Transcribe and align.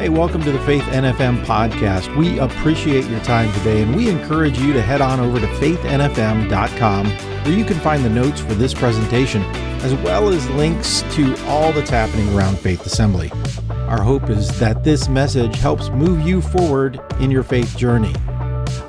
Hey, 0.00 0.08
welcome 0.08 0.42
to 0.44 0.50
the 0.50 0.58
Faith 0.60 0.84
NFM 0.84 1.44
podcast. 1.44 2.16
We 2.16 2.38
appreciate 2.38 3.04
your 3.04 3.20
time 3.20 3.52
today 3.58 3.82
and 3.82 3.94
we 3.94 4.08
encourage 4.08 4.58
you 4.58 4.72
to 4.72 4.80
head 4.80 5.02
on 5.02 5.20
over 5.20 5.38
to 5.38 5.46
faithnfm.com 5.46 7.06
where 7.10 7.52
you 7.52 7.66
can 7.66 7.78
find 7.80 8.02
the 8.02 8.08
notes 8.08 8.40
for 8.40 8.54
this 8.54 8.72
presentation 8.72 9.42
as 9.82 9.92
well 9.96 10.30
as 10.30 10.48
links 10.52 11.02
to 11.10 11.36
all 11.44 11.70
that's 11.74 11.90
happening 11.90 12.34
around 12.34 12.58
Faith 12.58 12.86
Assembly. 12.86 13.30
Our 13.88 14.00
hope 14.00 14.30
is 14.30 14.58
that 14.58 14.84
this 14.84 15.10
message 15.10 15.56
helps 15.56 15.90
move 15.90 16.26
you 16.26 16.40
forward 16.40 16.98
in 17.20 17.30
your 17.30 17.42
faith 17.42 17.76
journey. 17.76 18.14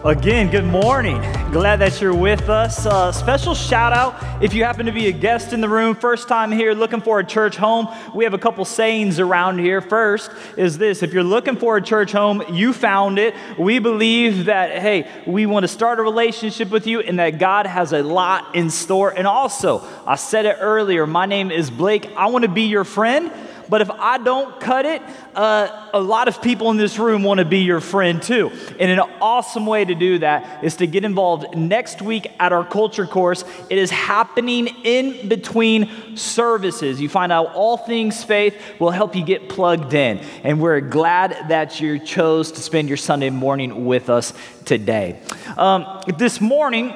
Again, 0.04 0.50
good 0.50 0.66
morning. 0.66 1.22
Glad 1.52 1.78
that 1.78 2.02
you're 2.02 2.16
with 2.16 2.50
us. 2.50 2.88
Uh, 2.88 3.12
special 3.12 3.54
shout 3.54 3.94
out 3.94 4.44
if 4.44 4.52
you 4.52 4.64
happen 4.64 4.88
to 4.88 4.92
be 4.92 5.06
a 5.06 5.12
guest 5.12 5.54
in 5.54 5.62
the 5.62 5.70
room, 5.70 5.94
first 5.94 6.28
time 6.28 6.52
here 6.52 6.74
looking 6.74 7.02
for 7.02 7.20
a 7.20 7.24
church 7.24 7.56
home. 7.56 7.88
We 8.16 8.24
have 8.24 8.34
a 8.34 8.40
couple 8.40 8.66
sayings 8.66 9.20
around 9.20 9.60
here. 9.60 9.80
First 9.80 10.32
is 10.58 10.80
this 10.80 11.04
if 11.04 11.14
you're 11.14 11.24
looking 11.24 11.56
for 11.56 11.78
a 11.78 11.82
church 11.84 12.14
home, 12.14 12.42
you 12.52 12.74
found 12.74 13.20
it. 13.20 13.36
We 13.60 13.78
believe 13.78 14.46
that, 14.46 14.80
hey, 14.82 15.08
we 15.28 15.46
want 15.46 15.66
to 15.66 15.68
start 15.68 16.00
a 16.00 16.02
relationship 16.02 16.72
with 16.72 16.88
you 16.88 17.02
and 17.02 17.20
that 17.20 17.38
God 17.38 17.68
has 17.68 17.94
a 17.94 18.02
lot 18.02 18.56
in 18.56 18.72
store. 18.72 19.12
And 19.12 19.28
also, 19.28 19.88
I 20.08 20.16
said 20.16 20.48
it 20.48 20.58
earlier, 20.60 21.06
my 21.06 21.28
name 21.28 21.52
is 21.52 21.70
Blake. 21.70 22.10
I 22.18 22.26
want 22.26 22.42
to 22.42 22.50
be 22.50 22.64
your 22.64 22.86
friend. 22.86 23.32
But 23.72 23.80
if 23.80 23.90
I 23.90 24.18
don't 24.18 24.60
cut 24.60 24.86
it, 24.86 25.02
uh, 25.34 25.92
a 25.94 26.02
lot 26.02 26.28
of 26.28 26.42
people 26.42 26.72
in 26.72 26.76
this 26.76 27.00
room 27.00 27.24
want 27.24 27.38
to 27.38 27.46
be 27.46 27.60
your 27.60 27.80
friend 27.80 28.22
too. 28.22 28.52
And 28.78 28.92
an 28.92 29.00
awesome 29.22 29.66
way 29.66 29.86
to 29.86 29.96
do 29.96 30.20
that 30.20 30.62
is 30.62 30.76
to 30.76 30.88
get 30.88 31.06
involved 31.06 31.56
next 31.56 32.02
week 32.02 32.28
at 32.38 32.52
our 32.52 32.66
culture 32.66 33.08
course. 33.08 33.46
It 33.70 33.78
is 33.78 33.90
happening 33.90 34.68
in 34.84 35.30
between 35.30 36.18
services. 36.18 37.00
You 37.00 37.08
find 37.08 37.32
out 37.32 37.56
all 37.56 37.78
things 37.78 38.22
faith 38.26 38.62
will 38.78 38.92
help 38.92 39.16
you 39.16 39.24
get 39.24 39.48
plugged 39.48 39.94
in. 39.94 40.20
And 40.44 40.60
we're 40.60 40.82
glad 40.82 41.48
that 41.48 41.80
you 41.80 41.98
chose 41.98 42.52
to 42.52 42.62
spend 42.62 42.90
your 42.90 42.98
Sunday 42.98 43.30
morning 43.30 43.86
with 43.86 44.10
us 44.10 44.34
today. 44.66 45.18
Um, 45.56 46.02
this 46.18 46.42
morning, 46.42 46.90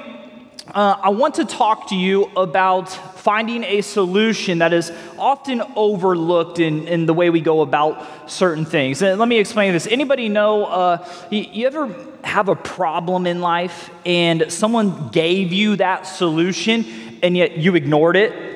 uh, 0.74 0.98
I 1.02 1.12
want 1.12 1.36
to 1.36 1.46
talk 1.46 1.88
to 1.92 1.96
you 1.96 2.26
about 2.36 2.90
finding 3.26 3.64
a 3.64 3.82
solution 3.82 4.60
that 4.60 4.72
is 4.72 4.92
often 5.18 5.64
overlooked 5.76 6.60
in, 6.60 6.88
in 6.88 7.08
the 7.08 7.14
way 7.14 7.32
we 7.32 7.42
go 7.42 7.62
about 7.62 8.30
certain 8.30 8.66
things. 8.66 9.02
And 9.02 9.20
let 9.20 9.28
me 9.28 9.40
explain 9.40 9.74
this. 9.74 9.88
Anybody 9.88 10.30
know, 10.30 10.66
uh, 10.66 11.10
you, 11.32 11.40
you 11.42 11.66
ever 11.66 11.92
have 12.24 12.50
a 12.50 12.56
problem 12.56 13.26
in 13.26 13.42
life 13.42 13.90
and 14.06 14.52
someone 14.52 15.10
gave 15.10 15.52
you 15.52 15.76
that 15.78 16.04
solution 16.04 16.86
and 17.24 17.36
yet 17.36 17.58
you 17.58 17.76
ignored 17.76 18.16
it? 18.16 18.54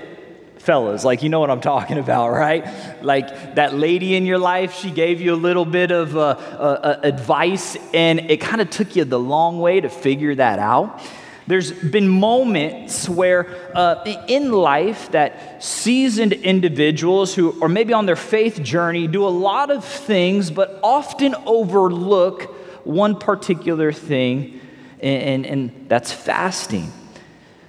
fellas 0.60 1.06
like 1.06 1.24
you 1.24 1.30
know 1.30 1.40
what 1.40 1.50
i'm 1.50 1.62
talking 1.62 1.98
about 2.06 2.32
right 2.32 3.02
like 3.02 3.56
that 3.56 3.74
lady 3.74 4.16
in 4.16 4.26
your 4.26 4.38
life 4.38 4.76
she 4.76 4.92
gave 4.92 5.22
you 5.22 5.34
a 5.34 5.42
little 5.48 5.64
bit 5.64 5.90
of 5.90 6.18
uh, 6.18 6.20
uh, 6.20 6.26
uh 6.28 7.00
advice 7.02 7.78
and 7.94 8.20
it 8.30 8.42
kind 8.42 8.60
of 8.60 8.70
took 8.70 8.94
you 8.94 9.06
the 9.06 9.18
long 9.18 9.62
way 9.62 9.80
to 9.80 9.88
figure 9.88 10.36
that 10.36 10.60
out 10.60 11.02
there's 11.50 11.72
been 11.72 12.08
moments 12.08 13.10
where 13.10 13.48
uh, 13.76 14.04
in 14.28 14.52
life 14.52 15.12
that 15.14 15.64
seasoned 15.64 16.32
individuals 16.32 17.34
who 17.34 17.60
are 17.64 17.68
maybe 17.68 17.92
on 17.92 18.06
their 18.06 18.16
faith 18.16 18.62
journey 18.62 19.08
do 19.08 19.26
a 19.26 19.30
lot 19.30 19.72
of 19.72 19.84
things, 19.84 20.52
but 20.52 20.80
often 20.84 21.34
overlook 21.48 22.44
one 22.86 23.18
particular 23.18 23.92
thing, 23.92 24.62
and, 25.00 25.24
and, 25.24 25.46
and 25.48 25.90
that's 25.90 26.12
fasting. 26.12 26.92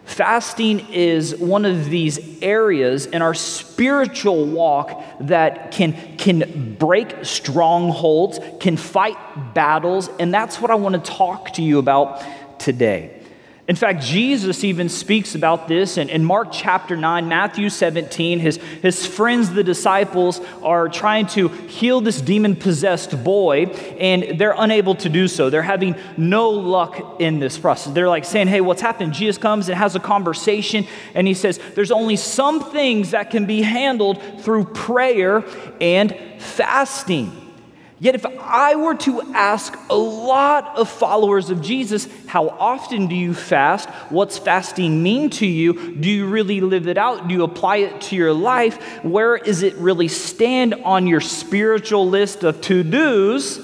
Fasting 0.05 0.81
is 0.93 1.35
one 1.37 1.65
of 1.65 1.87
these 1.87 2.43
areas 2.43 3.07
in 3.07 3.23
our 3.23 3.33
spiritual 3.33 4.45
walk 4.45 5.03
that 5.21 5.71
can, 5.71 5.95
can 6.19 6.77
break 6.79 7.25
strongholds, 7.25 8.41
can 8.61 8.77
fight 8.77 9.17
battles, 9.55 10.11
and 10.19 10.35
that's 10.35 10.61
what 10.61 10.71
I 10.71 10.75
want 10.75 11.03
to 11.03 11.11
talk 11.11 11.55
to 11.55 11.63
you 11.63 11.79
about 11.79 12.23
today. 12.59 13.20
In 13.71 13.77
fact, 13.77 14.03
Jesus 14.03 14.65
even 14.65 14.89
speaks 14.89 15.37
about 15.37 15.69
this 15.69 15.97
in, 15.97 16.09
in 16.09 16.25
Mark 16.25 16.49
chapter 16.51 16.97
9, 16.97 17.29
Matthew 17.29 17.71
17. 17.71 18.41
His, 18.41 18.57
his 18.57 19.07
friends, 19.07 19.53
the 19.53 19.63
disciples, 19.63 20.41
are 20.65 20.89
trying 20.89 21.29
to 21.29 21.47
heal 21.47 22.01
this 22.01 22.21
demon 22.21 22.57
possessed 22.57 23.23
boy, 23.23 23.67
and 23.67 24.41
they're 24.41 24.57
unable 24.59 24.97
to 24.97 25.09
do 25.09 25.29
so. 25.29 25.51
They're 25.51 25.63
having 25.63 25.95
no 26.17 26.51
luck 26.51 27.21
in 27.21 27.39
this 27.39 27.59
process. 27.59 27.95
They're 27.95 28.09
like 28.09 28.25
saying, 28.25 28.49
Hey, 28.49 28.61
what's 28.61 28.83
happened? 28.83 29.13
Jesus 29.13 29.39
comes 29.39 29.69
and 29.69 29.79
has 29.79 29.95
a 29.95 30.01
conversation, 30.01 30.85
and 31.15 31.29
he 31.29 31.35
says, 31.35 31.61
There's 31.77 31.93
only 31.93 32.17
some 32.17 32.73
things 32.73 33.13
that 33.13 33.31
can 33.31 33.47
be 33.47 33.63
handled 33.63 34.21
through 34.43 34.65
prayer 34.65 35.45
and 35.81 36.13
fasting. 36.39 37.50
Yet, 38.03 38.15
if 38.15 38.25
I 38.25 38.77
were 38.77 38.95
to 38.95 39.21
ask 39.35 39.79
a 39.91 39.95
lot 39.95 40.79
of 40.79 40.89
followers 40.89 41.51
of 41.51 41.61
Jesus, 41.61 42.09
how 42.27 42.49
often 42.49 43.09
do 43.09 43.15
you 43.15 43.35
fast? 43.35 43.91
What's 44.09 44.39
fasting 44.39 45.03
mean 45.03 45.29
to 45.31 45.47
you? 45.47 45.97
Do 45.97 46.09
you 46.09 46.27
really 46.27 46.63
live 46.63 46.89
it 46.89 46.97
out? 46.97 47.29
Do 47.29 47.35
you 47.35 47.45
apply 47.45 47.77
it 47.77 48.01
to 48.03 48.17
your 48.17 48.33
life? 48.33 49.05
Where 49.05 49.37
is 49.37 49.63
it 49.63 49.75
really 49.75 50.09
stand 50.09 50.75
on 50.75 51.07
your 51.07 51.21
spiritual 51.21 52.09
list 52.09 52.43
of 52.43 52.63
to 52.63 52.83
dos? 52.83 53.61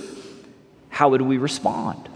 How 0.91 1.09
would 1.09 1.23
we 1.23 1.39
respond? 1.39 2.07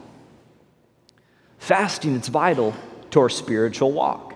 Fasting, 1.59 2.17
it's 2.17 2.29
vital 2.29 2.75
to 3.13 3.21
our 3.21 3.31
spiritual 3.31 3.93
walk. 3.93 4.35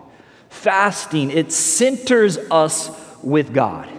Fasting, 0.48 1.30
it 1.30 1.52
centers 1.52 2.38
us 2.38 2.90
with 3.22 3.52
God. 3.52 3.90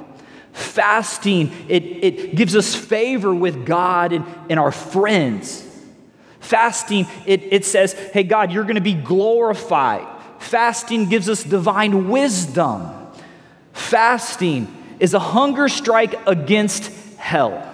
Fasting, 0.56 1.52
it, 1.68 1.84
it 1.84 2.36
gives 2.36 2.56
us 2.56 2.74
favor 2.74 3.36
with 3.36 3.66
God 3.66 4.14
and, 4.14 4.26
and 4.50 4.58
our 4.58 4.72
friends. 4.72 5.62
Fasting, 6.40 7.08
it, 7.26 7.44
it 7.44 7.66
says, 7.66 7.92
hey, 7.92 8.24
God, 8.24 8.54
you're 8.54 8.64
going 8.64 8.76
to 8.76 8.82
be 8.82 8.94
glorified. 8.94 10.08
Fasting 10.40 11.10
gives 11.10 11.28
us 11.28 11.44
divine 11.44 12.08
wisdom. 12.08 12.90
Fasting 13.74 14.74
is 14.98 15.14
a 15.14 15.20
hunger 15.20 15.68
strike 15.68 16.26
against 16.26 16.90
hell. 17.18 17.74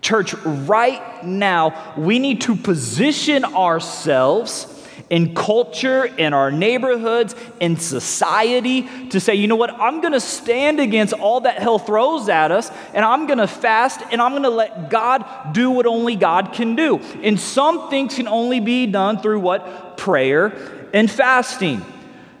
Church, 0.00 0.34
right 0.34 1.24
now, 1.24 1.94
we 1.96 2.18
need 2.18 2.40
to 2.40 2.56
position 2.56 3.44
ourselves 3.44 4.66
in 5.10 5.34
culture, 5.34 6.04
in 6.04 6.32
our 6.32 6.52
neighborhoods, 6.52 7.34
in 7.58 7.76
society 7.76 8.88
to 9.08 9.18
say, 9.18 9.34
you 9.34 9.48
know 9.48 9.56
what, 9.56 9.70
I'm 9.70 10.00
gonna 10.00 10.20
stand 10.20 10.78
against 10.78 11.12
all 11.12 11.40
that 11.40 11.58
hell 11.58 11.80
throws 11.80 12.28
at 12.28 12.52
us, 12.52 12.70
and 12.94 13.04
I'm 13.04 13.26
gonna 13.26 13.48
fast, 13.48 14.00
and 14.12 14.22
I'm 14.22 14.32
gonna 14.32 14.48
let 14.48 14.88
God 14.88 15.52
do 15.52 15.70
what 15.70 15.86
only 15.86 16.14
God 16.14 16.52
can 16.52 16.76
do. 16.76 16.98
And 17.22 17.38
some 17.38 17.90
things 17.90 18.14
can 18.14 18.28
only 18.28 18.60
be 18.60 18.86
done 18.86 19.18
through 19.18 19.40
what? 19.40 19.96
Prayer 19.96 20.88
and 20.94 21.10
fasting. 21.10 21.84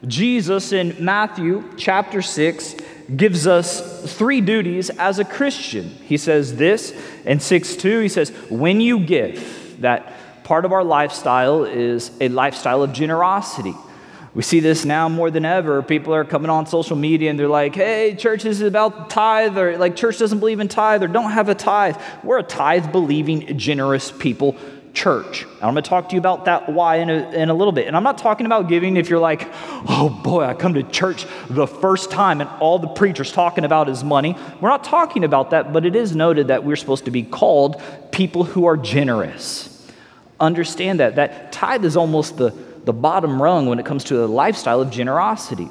Jesus 0.06 0.72
in 0.72 0.96
Matthew 1.04 1.68
chapter 1.76 2.22
6 2.22 2.76
gives 3.14 3.46
us 3.46 4.16
three 4.16 4.40
duties 4.40 4.90
as 4.90 5.18
a 5.18 5.24
Christian. 5.24 5.88
He 5.88 6.16
says 6.16 6.56
this 6.56 6.94
in 7.24 7.40
6 7.40 7.76
2, 7.76 8.00
he 8.00 8.08
says, 8.08 8.30
When 8.48 8.80
you 8.80 9.00
give, 9.00 9.80
that 9.80 10.12
part 10.50 10.64
of 10.64 10.72
our 10.72 10.82
lifestyle 10.82 11.62
is 11.62 12.10
a 12.20 12.28
lifestyle 12.28 12.82
of 12.82 12.92
generosity. 12.92 13.72
We 14.34 14.42
see 14.42 14.58
this 14.58 14.84
now 14.84 15.08
more 15.08 15.30
than 15.30 15.44
ever. 15.44 15.80
People 15.80 16.12
are 16.12 16.24
coming 16.24 16.50
on 16.50 16.66
social 16.66 16.96
media 16.96 17.30
and 17.30 17.38
they're 17.38 17.46
like, 17.46 17.76
hey, 17.76 18.16
church 18.16 18.44
is 18.44 18.60
about 18.60 19.10
tithe, 19.10 19.56
or 19.56 19.78
like 19.78 19.94
church 19.94 20.18
doesn't 20.18 20.40
believe 20.40 20.58
in 20.58 20.66
tithe, 20.66 21.04
or 21.04 21.06
don't 21.06 21.30
have 21.30 21.48
a 21.48 21.54
tithe. 21.54 21.96
We're 22.24 22.40
a 22.40 22.42
tithe 22.42 22.90
believing, 22.90 23.56
generous 23.58 24.10
people 24.10 24.56
church. 24.92 25.44
And 25.44 25.62
I'm 25.62 25.74
going 25.74 25.84
to 25.84 25.88
talk 25.88 26.08
to 26.08 26.16
you 26.16 26.18
about 26.18 26.46
that 26.46 26.68
why 26.68 26.96
in 26.96 27.10
a, 27.10 27.30
in 27.30 27.48
a 27.48 27.54
little 27.54 27.70
bit. 27.70 27.86
And 27.86 27.96
I'm 27.96 28.02
not 28.02 28.18
talking 28.18 28.44
about 28.44 28.68
giving 28.68 28.96
if 28.96 29.08
you're 29.08 29.20
like, 29.20 29.48
oh 29.88 30.20
boy, 30.24 30.42
I 30.42 30.54
come 30.54 30.74
to 30.74 30.82
church 30.82 31.26
the 31.48 31.68
first 31.68 32.10
time 32.10 32.40
and 32.40 32.50
all 32.58 32.80
the 32.80 32.88
preacher's 32.88 33.30
talking 33.30 33.64
about 33.64 33.88
is 33.88 34.02
money. 34.02 34.36
We're 34.60 34.70
not 34.70 34.82
talking 34.82 35.22
about 35.22 35.50
that, 35.50 35.72
but 35.72 35.86
it 35.86 35.94
is 35.94 36.16
noted 36.16 36.48
that 36.48 36.64
we're 36.64 36.74
supposed 36.74 37.04
to 37.04 37.12
be 37.12 37.22
called 37.22 37.80
people 38.10 38.42
who 38.42 38.64
are 38.64 38.76
generous 38.76 39.69
understand 40.40 41.00
that. 41.00 41.16
That 41.16 41.52
tithe 41.52 41.84
is 41.84 41.96
almost 41.96 42.36
the, 42.36 42.50
the 42.84 42.92
bottom 42.92 43.40
rung 43.40 43.66
when 43.66 43.78
it 43.78 43.86
comes 43.86 44.04
to 44.04 44.24
a 44.24 44.26
lifestyle 44.26 44.80
of 44.80 44.90
generosity. 44.90 45.68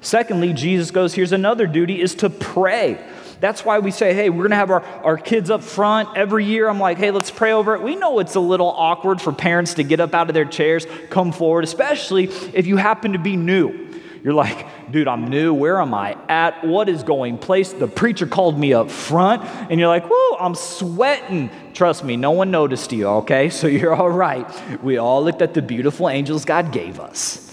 Secondly, 0.00 0.52
Jesus 0.52 0.90
goes, 0.90 1.14
here's 1.14 1.32
another 1.32 1.66
duty 1.66 2.00
is 2.00 2.14
to 2.16 2.30
pray. 2.30 2.98
That's 3.40 3.64
why 3.64 3.78
we 3.78 3.90
say, 3.90 4.12
hey, 4.12 4.28
we're 4.28 4.48
going 4.48 4.50
to 4.50 4.56
have 4.56 4.70
our, 4.70 4.82
our 4.82 5.16
kids 5.16 5.50
up 5.50 5.62
front 5.62 6.16
every 6.16 6.44
year. 6.44 6.68
I'm 6.68 6.78
like, 6.78 6.98
hey, 6.98 7.10
let's 7.10 7.30
pray 7.30 7.52
over 7.52 7.74
it. 7.74 7.82
We 7.82 7.96
know 7.96 8.18
it's 8.18 8.34
a 8.34 8.40
little 8.40 8.68
awkward 8.68 9.20
for 9.20 9.32
parents 9.32 9.74
to 9.74 9.82
get 9.82 9.98
up 9.98 10.14
out 10.14 10.28
of 10.28 10.34
their 10.34 10.44
chairs, 10.44 10.86
come 11.08 11.32
forward, 11.32 11.64
especially 11.64 12.24
if 12.24 12.66
you 12.66 12.76
happen 12.76 13.12
to 13.12 13.18
be 13.18 13.36
new. 13.36 13.89
You're 14.22 14.34
like, 14.34 14.66
dude, 14.90 15.08
I'm 15.08 15.28
new. 15.28 15.54
Where 15.54 15.80
am 15.80 15.94
I 15.94 16.16
at? 16.28 16.64
What 16.64 16.88
is 16.88 17.02
going 17.02 17.38
place? 17.38 17.72
The 17.72 17.88
preacher 17.88 18.26
called 18.26 18.58
me 18.58 18.74
up 18.74 18.90
front, 18.90 19.42
and 19.70 19.80
you're 19.80 19.88
like, 19.88 20.04
whoa, 20.10 20.36
I'm 20.38 20.54
sweating. 20.54 21.50
Trust 21.72 22.04
me, 22.04 22.16
no 22.16 22.32
one 22.32 22.50
noticed 22.50 22.92
you, 22.92 23.06
okay? 23.06 23.48
So 23.60 23.66
you're 23.66 23.94
all 23.94 24.10
right. 24.10 24.46
We 24.82 24.96
all 24.96 25.22
looked 25.22 25.42
at 25.42 25.54
the 25.54 25.62
beautiful 25.62 26.08
angels 26.08 26.44
God 26.44 26.72
gave 26.72 26.98
us. 26.98 27.46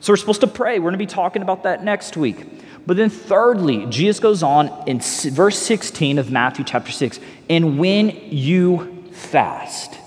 So 0.00 0.12
we're 0.12 0.16
supposed 0.16 0.40
to 0.40 0.46
pray. 0.46 0.78
We're 0.78 0.90
going 0.90 0.92
to 0.92 0.98
be 0.98 1.06
talking 1.06 1.42
about 1.42 1.64
that 1.64 1.84
next 1.84 2.16
week. 2.16 2.46
But 2.86 2.96
then, 2.96 3.10
thirdly, 3.10 3.86
Jesus 3.86 4.18
goes 4.18 4.42
on 4.42 4.70
in 4.86 5.00
verse 5.00 5.58
16 5.58 6.18
of 6.18 6.30
Matthew 6.30 6.64
chapter 6.64 6.90
6 6.90 7.20
and 7.50 7.78
when 7.78 8.10
you 8.30 9.04
fast. 9.12 9.98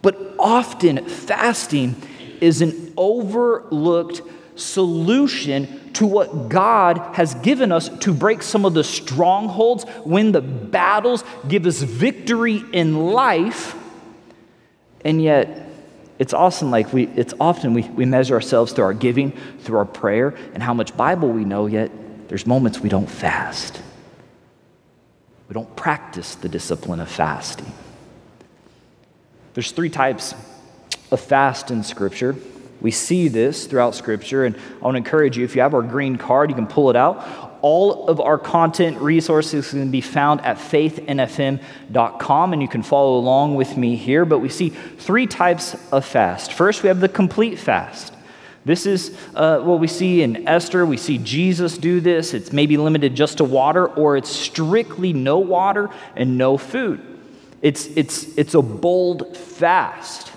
But 0.00 0.34
often, 0.38 1.06
fasting 1.06 1.96
is 2.40 2.62
an 2.62 2.94
overlooked 2.96 4.22
solution 4.60 5.92
to 5.94 6.06
what 6.06 6.48
God 6.48 6.98
has 7.14 7.34
given 7.36 7.72
us 7.72 7.88
to 8.00 8.12
break 8.12 8.42
some 8.42 8.64
of 8.64 8.74
the 8.74 8.84
strongholds 8.84 9.84
when 10.04 10.32
the 10.32 10.40
battles 10.40 11.24
give 11.48 11.66
us 11.66 11.82
victory 11.82 12.62
in 12.72 13.12
life. 13.12 13.74
And 15.04 15.22
yet, 15.22 15.68
it's 16.18 16.34
awesome 16.34 16.70
like 16.70 16.92
we 16.92 17.06
it's 17.16 17.32
often 17.40 17.72
we, 17.72 17.82
we 17.82 18.04
measure 18.04 18.34
ourselves 18.34 18.72
through 18.72 18.84
our 18.84 18.92
giving 18.92 19.32
through 19.60 19.78
our 19.78 19.86
prayer 19.86 20.36
and 20.52 20.62
how 20.62 20.74
much 20.74 20.94
bible 20.94 21.30
we 21.30 21.46
know 21.46 21.64
yet 21.64 21.90
there's 22.30 22.46
moments 22.46 22.78
we 22.78 22.88
don't 22.88 23.10
fast. 23.10 23.82
We 25.48 25.54
don't 25.54 25.74
practice 25.74 26.36
the 26.36 26.48
discipline 26.48 27.00
of 27.00 27.10
fasting. 27.10 27.72
There's 29.54 29.72
three 29.72 29.90
types 29.90 30.36
of 31.10 31.20
fast 31.20 31.72
in 31.72 31.82
scripture 31.82 32.36
we 32.80 32.90
see 32.90 33.28
this 33.28 33.66
throughout 33.66 33.94
scripture 33.94 34.44
and 34.44 34.56
i 34.56 34.84
want 34.84 34.94
to 34.94 34.98
encourage 34.98 35.36
you 35.36 35.44
if 35.44 35.54
you 35.54 35.62
have 35.62 35.74
our 35.74 35.82
green 35.82 36.16
card 36.16 36.50
you 36.50 36.56
can 36.56 36.66
pull 36.66 36.90
it 36.90 36.96
out 36.96 37.50
all 37.62 38.08
of 38.08 38.20
our 38.20 38.38
content 38.38 38.98
resources 38.98 39.70
can 39.70 39.90
be 39.90 40.00
found 40.00 40.40
at 40.42 40.56
faithnfm.com, 40.56 42.52
and 42.52 42.62
you 42.62 42.68
can 42.68 42.82
follow 42.82 43.18
along 43.18 43.54
with 43.54 43.76
me 43.76 43.96
here. 43.96 44.24
But 44.24 44.38
we 44.38 44.48
see 44.48 44.70
three 44.70 45.26
types 45.26 45.76
of 45.92 46.04
fast. 46.04 46.52
First, 46.52 46.82
we 46.82 46.88
have 46.88 47.00
the 47.00 47.08
complete 47.08 47.58
fast. 47.58 48.14
This 48.64 48.84
is 48.86 49.16
uh, 49.34 49.60
what 49.60 49.80
we 49.80 49.86
see 49.86 50.22
in 50.22 50.46
Esther. 50.46 50.84
We 50.84 50.98
see 50.98 51.18
Jesus 51.18 51.78
do 51.78 52.00
this. 52.00 52.34
It's 52.34 52.52
maybe 52.52 52.76
limited 52.76 53.14
just 53.14 53.38
to 53.38 53.44
water, 53.44 53.86
or 53.86 54.16
it's 54.16 54.30
strictly 54.30 55.12
no 55.12 55.38
water 55.38 55.88
and 56.14 56.36
no 56.36 56.58
food. 56.58 57.00
It's, 57.62 57.86
it's, 57.88 58.36
it's 58.38 58.54
a 58.54 58.62
bold 58.62 59.36
fast 59.36 60.29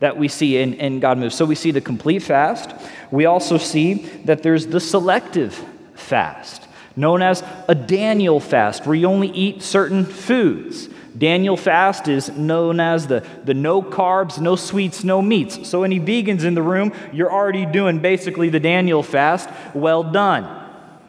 that 0.00 0.16
we 0.16 0.28
see 0.28 0.58
in, 0.58 0.74
in 0.74 1.00
God 1.00 1.18
moves. 1.18 1.34
So 1.34 1.44
we 1.44 1.54
see 1.54 1.70
the 1.70 1.80
complete 1.80 2.22
fast. 2.22 2.74
We 3.10 3.26
also 3.26 3.58
see 3.58 3.94
that 4.24 4.42
there's 4.42 4.66
the 4.66 4.80
selective 4.80 5.62
fast, 5.94 6.62
known 6.96 7.22
as 7.22 7.42
a 7.66 7.74
Daniel 7.74 8.40
fast, 8.40 8.86
where 8.86 8.94
you 8.94 9.06
only 9.06 9.28
eat 9.30 9.62
certain 9.62 10.04
foods. 10.04 10.88
Daniel 11.16 11.56
fast 11.56 12.06
is 12.06 12.30
known 12.30 12.78
as 12.78 13.08
the, 13.08 13.26
the 13.44 13.54
no 13.54 13.82
carbs, 13.82 14.40
no 14.40 14.54
sweets, 14.54 15.02
no 15.02 15.20
meats. 15.20 15.68
So, 15.68 15.82
any 15.82 15.98
vegans 15.98 16.44
in 16.44 16.54
the 16.54 16.62
room, 16.62 16.92
you're 17.12 17.32
already 17.32 17.66
doing 17.66 17.98
basically 17.98 18.50
the 18.50 18.60
Daniel 18.60 19.02
fast. 19.02 19.50
Well 19.74 20.04
done. 20.04 20.58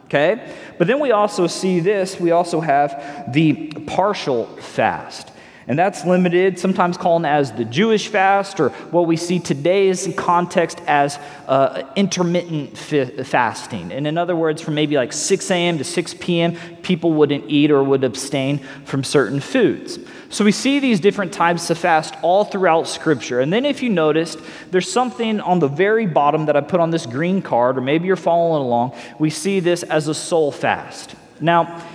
Okay? 0.05 0.55
But 0.79 0.87
then 0.87 0.99
we 0.99 1.11
also 1.11 1.45
see 1.45 1.79
this 1.81 2.19
we 2.19 2.31
also 2.31 2.61
have 2.61 3.31
the 3.31 3.67
partial 3.85 4.47
fast. 4.57 5.31
And 5.69 5.77
that's 5.77 6.03
limited, 6.03 6.57
sometimes 6.57 6.97
called 6.97 7.27
as 7.27 7.51
the 7.51 7.63
Jewish 7.63 8.07
fast, 8.07 8.59
or 8.59 8.69
what 8.89 9.05
we 9.05 9.15
see 9.15 9.37
today's 9.37 10.11
context 10.17 10.81
as 10.87 11.19
uh, 11.47 11.83
intermittent 11.95 12.75
fi- 12.75 13.23
fasting. 13.23 13.91
And 13.91 14.07
in 14.07 14.17
other 14.17 14.35
words, 14.35 14.63
from 14.63 14.73
maybe 14.73 14.95
like 14.95 15.13
6 15.13 15.51
a.m. 15.51 15.77
to 15.77 15.83
6 15.83 16.15
p.m., 16.15 16.57
people 16.81 17.13
wouldn't 17.13 17.51
eat 17.51 17.69
or 17.69 17.83
would 17.83 18.03
abstain 18.03 18.57
from 18.83 19.03
certain 19.03 19.39
foods. 19.39 19.99
So 20.29 20.43
we 20.43 20.51
see 20.51 20.79
these 20.79 20.99
different 20.99 21.33
types 21.33 21.69
of 21.69 21.77
fast 21.77 22.15
all 22.23 22.45
throughout 22.45 22.87
Scripture. 22.87 23.39
And 23.39 23.53
then 23.53 23.63
if 23.63 23.83
you 23.83 23.89
noticed, 23.89 24.39
there's 24.71 24.91
something 24.91 25.39
on 25.39 25.59
the 25.59 25.67
very 25.67 26.07
bottom 26.07 26.47
that 26.47 26.55
I 26.55 26.61
put 26.61 26.79
on 26.79 26.89
this 26.89 27.05
green 27.05 27.43
card, 27.43 27.77
or 27.77 27.81
maybe 27.81 28.07
you're 28.07 28.15
following 28.15 28.63
along. 28.63 28.95
We 29.19 29.29
see 29.29 29.59
this 29.59 29.83
as 29.83 30.07
a 30.07 30.15
soul 30.15 30.51
fast. 30.51 31.13
Now, 31.39 31.85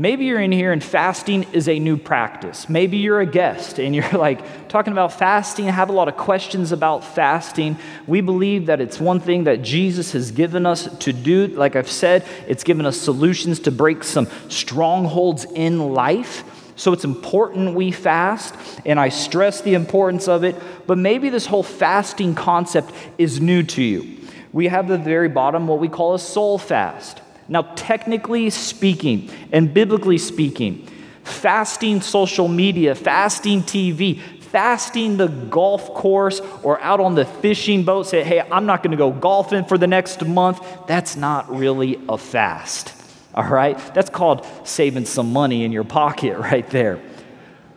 Maybe 0.00 0.24
you're 0.24 0.40
in 0.40 0.50
here 0.50 0.72
and 0.72 0.82
fasting 0.82 1.44
is 1.52 1.68
a 1.68 1.78
new 1.78 1.98
practice. 1.98 2.70
Maybe 2.70 2.96
you're 2.96 3.20
a 3.20 3.26
guest 3.26 3.78
and 3.78 3.94
you're 3.94 4.10
like 4.12 4.66
talking 4.70 4.94
about 4.94 5.12
fasting, 5.12 5.68
I 5.68 5.72
have 5.72 5.90
a 5.90 5.92
lot 5.92 6.08
of 6.08 6.16
questions 6.16 6.72
about 6.72 7.04
fasting. 7.04 7.76
We 8.06 8.22
believe 8.22 8.64
that 8.64 8.80
it's 8.80 8.98
one 8.98 9.20
thing 9.20 9.44
that 9.44 9.60
Jesus 9.60 10.12
has 10.12 10.30
given 10.30 10.64
us 10.64 10.88
to 11.00 11.12
do. 11.12 11.48
Like 11.48 11.76
I've 11.76 11.90
said, 11.90 12.24
it's 12.48 12.64
given 12.64 12.86
us 12.86 12.98
solutions 12.98 13.60
to 13.60 13.70
break 13.70 14.02
some 14.02 14.26
strongholds 14.48 15.44
in 15.44 15.92
life. 15.92 16.44
So 16.76 16.94
it's 16.94 17.04
important 17.04 17.74
we 17.74 17.90
fast, 17.90 18.54
and 18.86 18.98
I 18.98 19.10
stress 19.10 19.60
the 19.60 19.74
importance 19.74 20.28
of 20.28 20.44
it. 20.44 20.56
But 20.86 20.96
maybe 20.96 21.28
this 21.28 21.44
whole 21.44 21.62
fasting 21.62 22.34
concept 22.34 22.90
is 23.18 23.38
new 23.38 23.62
to 23.64 23.82
you. 23.82 24.16
We 24.50 24.68
have 24.68 24.88
the 24.88 24.96
very 24.96 25.28
bottom 25.28 25.66
what 25.66 25.78
we 25.78 25.88
call 25.88 26.14
a 26.14 26.18
soul 26.18 26.56
fast. 26.56 27.20
Now, 27.50 27.62
technically 27.74 28.48
speaking 28.50 29.28
and 29.50 29.74
biblically 29.74 30.18
speaking, 30.18 30.86
fasting 31.24 32.00
social 32.00 32.46
media, 32.46 32.94
fasting 32.94 33.62
TV, 33.64 34.20
fasting 34.20 35.16
the 35.16 35.26
golf 35.26 35.92
course 35.92 36.40
or 36.62 36.80
out 36.80 37.00
on 37.00 37.16
the 37.16 37.24
fishing 37.24 37.82
boat, 37.82 38.06
say, 38.06 38.22
hey, 38.22 38.40
I'm 38.40 38.66
not 38.66 38.84
going 38.84 38.92
to 38.92 38.96
go 38.96 39.10
golfing 39.10 39.64
for 39.64 39.76
the 39.76 39.88
next 39.88 40.24
month, 40.24 40.64
that's 40.86 41.16
not 41.16 41.52
really 41.52 42.00
a 42.08 42.16
fast. 42.16 42.94
All 43.34 43.48
right? 43.48 43.76
That's 43.94 44.10
called 44.10 44.46
saving 44.62 45.06
some 45.06 45.32
money 45.32 45.64
in 45.64 45.72
your 45.72 45.84
pocket 45.84 46.38
right 46.38 46.68
there. 46.70 47.02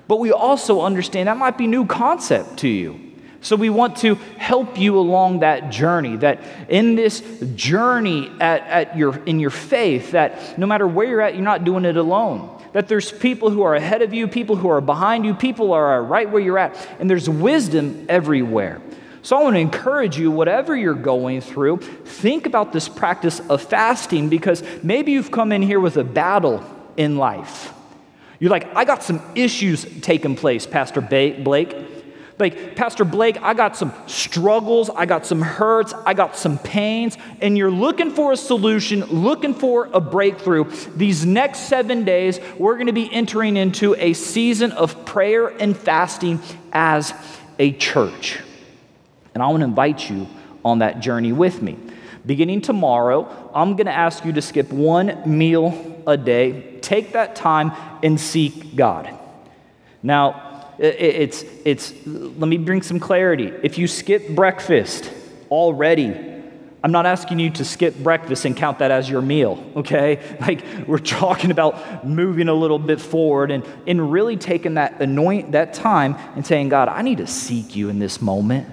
But 0.08 0.18
we 0.18 0.32
also 0.32 0.82
understand 0.82 1.30
that 1.30 1.38
might 1.38 1.58
be 1.58 1.66
new 1.66 1.88
concept 1.88 2.58
to 2.58 2.68
you. 2.68 3.13
So 3.44 3.58
we 3.58 3.70
want 3.70 3.98
to 3.98 4.16
help 4.16 4.80
you 4.80 4.98
along 4.98 5.42
that 5.42 5.70
journey, 5.70 6.16
that 6.18 6.40
in 6.70 6.96
this 6.96 7.22
journey 7.56 8.32
at, 8.40 8.62
at 8.68 8.98
your, 8.98 9.18
in 9.26 9.40
your 9.40 9.50
faith, 9.50 10.12
that 10.12 10.58
no 10.58 10.66
matter 10.66 10.88
where 10.88 11.06
you're 11.06 11.22
at, 11.22 11.36
you're 11.36 11.44
not 11.44 11.66
doing 11.66 11.84
it 11.84 11.98
alone. 11.98 12.50
That 12.72 12.88
there's 12.88 13.12
people 13.12 13.50
who 13.50 13.62
are 13.62 13.76
ahead 13.76 14.02
of 14.02 14.14
you, 14.14 14.30
people 14.30 14.56
who 14.56 14.70
are 14.70 14.80
behind 14.82 15.26
you, 15.26 15.34
people 15.34 15.74
are 15.74 16.02
right 16.02 16.30
where 16.30 16.42
you're 16.42 16.58
at, 16.58 16.76
and 17.00 17.10
there's 17.10 17.30
wisdom 17.30 18.06
everywhere. 18.08 18.82
So 19.24 19.38
I 19.38 19.44
want 19.44 19.56
to 19.58 19.60
encourage 19.60 20.18
you, 20.18 20.32
whatever 20.32 20.76
you're 20.76 20.94
going 20.94 21.42
through, 21.42 21.78
think 21.78 22.46
about 22.46 22.72
this 22.72 22.88
practice 22.90 23.42
of 23.42 23.62
fasting 23.62 24.30
because 24.30 24.64
maybe 24.82 25.12
you've 25.12 25.32
come 25.32 25.52
in 25.52 25.62
here 25.62 25.82
with 25.82 25.98
a 25.98 26.04
battle 26.04 26.64
in 26.98 27.18
life. 27.18 27.74
You're 28.40 28.52
like, 28.52 28.74
I 28.76 28.86
got 28.86 29.04
some 29.04 29.22
issues 29.36 29.86
taking 30.02 30.36
place, 30.36 30.66
Pastor 30.66 31.02
Blake. 31.02 31.93
Like, 32.44 32.76
Pastor 32.76 33.06
Blake, 33.06 33.42
I 33.42 33.54
got 33.54 33.78
some 33.78 33.94
struggles, 34.06 34.90
I 34.90 35.06
got 35.06 35.26
some 35.26 35.42
hurts, 35.42 35.94
I 36.06 36.14
got 36.14 36.36
some 36.36 36.58
pains, 36.58 37.18
and 37.40 37.58
you're 37.58 37.72
looking 37.72 38.12
for 38.12 38.34
a 38.34 38.36
solution, 38.36 39.06
looking 39.06 39.54
for 39.54 39.90
a 39.94 40.02
breakthrough. 40.02 40.66
These 40.94 41.26
next 41.26 41.70
seven 41.70 42.04
days, 42.04 42.42
we're 42.60 42.74
going 42.74 42.88
to 42.88 42.92
be 42.92 43.10
entering 43.14 43.56
into 43.56 43.96
a 43.96 44.12
season 44.12 44.74
of 44.74 45.06
prayer 45.06 45.48
and 45.48 45.76
fasting 45.78 46.42
as 46.74 47.14
a 47.60 47.72
church. 47.72 48.40
And 49.34 49.42
I 49.42 49.48
want 49.48 49.62
to 49.62 49.66
invite 49.66 50.10
you 50.10 50.28
on 50.66 50.80
that 50.80 51.00
journey 51.00 51.32
with 51.32 51.62
me. 51.62 51.78
Beginning 52.26 52.60
tomorrow, 52.60 53.52
I'm 53.56 53.78
going 53.78 53.88
to 53.88 53.94
ask 53.94 54.26
you 54.26 54.34
to 54.34 54.42
skip 54.42 54.70
one 54.70 55.22
meal 55.26 56.04
a 56.06 56.18
day. 56.18 56.78
Take 56.82 57.14
that 57.14 57.38
time 57.38 57.72
and 58.04 58.20
seek 58.20 58.76
God. 58.76 59.18
Now, 60.02 60.53
it's, 60.80 61.44
it's, 61.66 61.94
let 62.06 62.48
me 62.48 62.58
bring 62.58 62.82
some 62.82 63.00
clarity. 63.00 63.48
If 63.64 63.78
you 63.78 63.88
skip 63.88 64.30
breakfast 64.30 65.12
already, 65.50 66.34
I'm 66.84 66.92
not 66.92 67.06
asking 67.06 67.40
you 67.40 67.50
to 67.52 67.64
skip 67.64 67.96
breakfast 67.96 68.44
and 68.44 68.58
count 68.58 68.80
that 68.80 68.92
as 68.92 69.10
your 69.10 69.22
meal, 69.22 69.64
okay? 69.78 70.20
Like 70.42 70.66
we're 70.86 70.98
talking 70.98 71.52
about 71.52 72.06
moving 72.06 72.50
a 72.50 72.54
little 72.54 72.80
bit 72.80 73.00
forward 73.00 73.52
and, 73.52 73.66
and 73.88 74.12
really 74.12 74.36
taking 74.36 74.74
that 74.74 75.02
anoint 75.02 75.54
that 75.54 75.74
time 75.74 76.16
and 76.36 76.46
saying, 76.46 76.68
God, 76.70 76.90
I 76.90 77.02
need 77.02 77.20
to 77.20 77.28
seek 77.28 77.76
you 77.76 77.88
in 77.88 78.00
this 78.00 78.22
moment. 78.22 78.68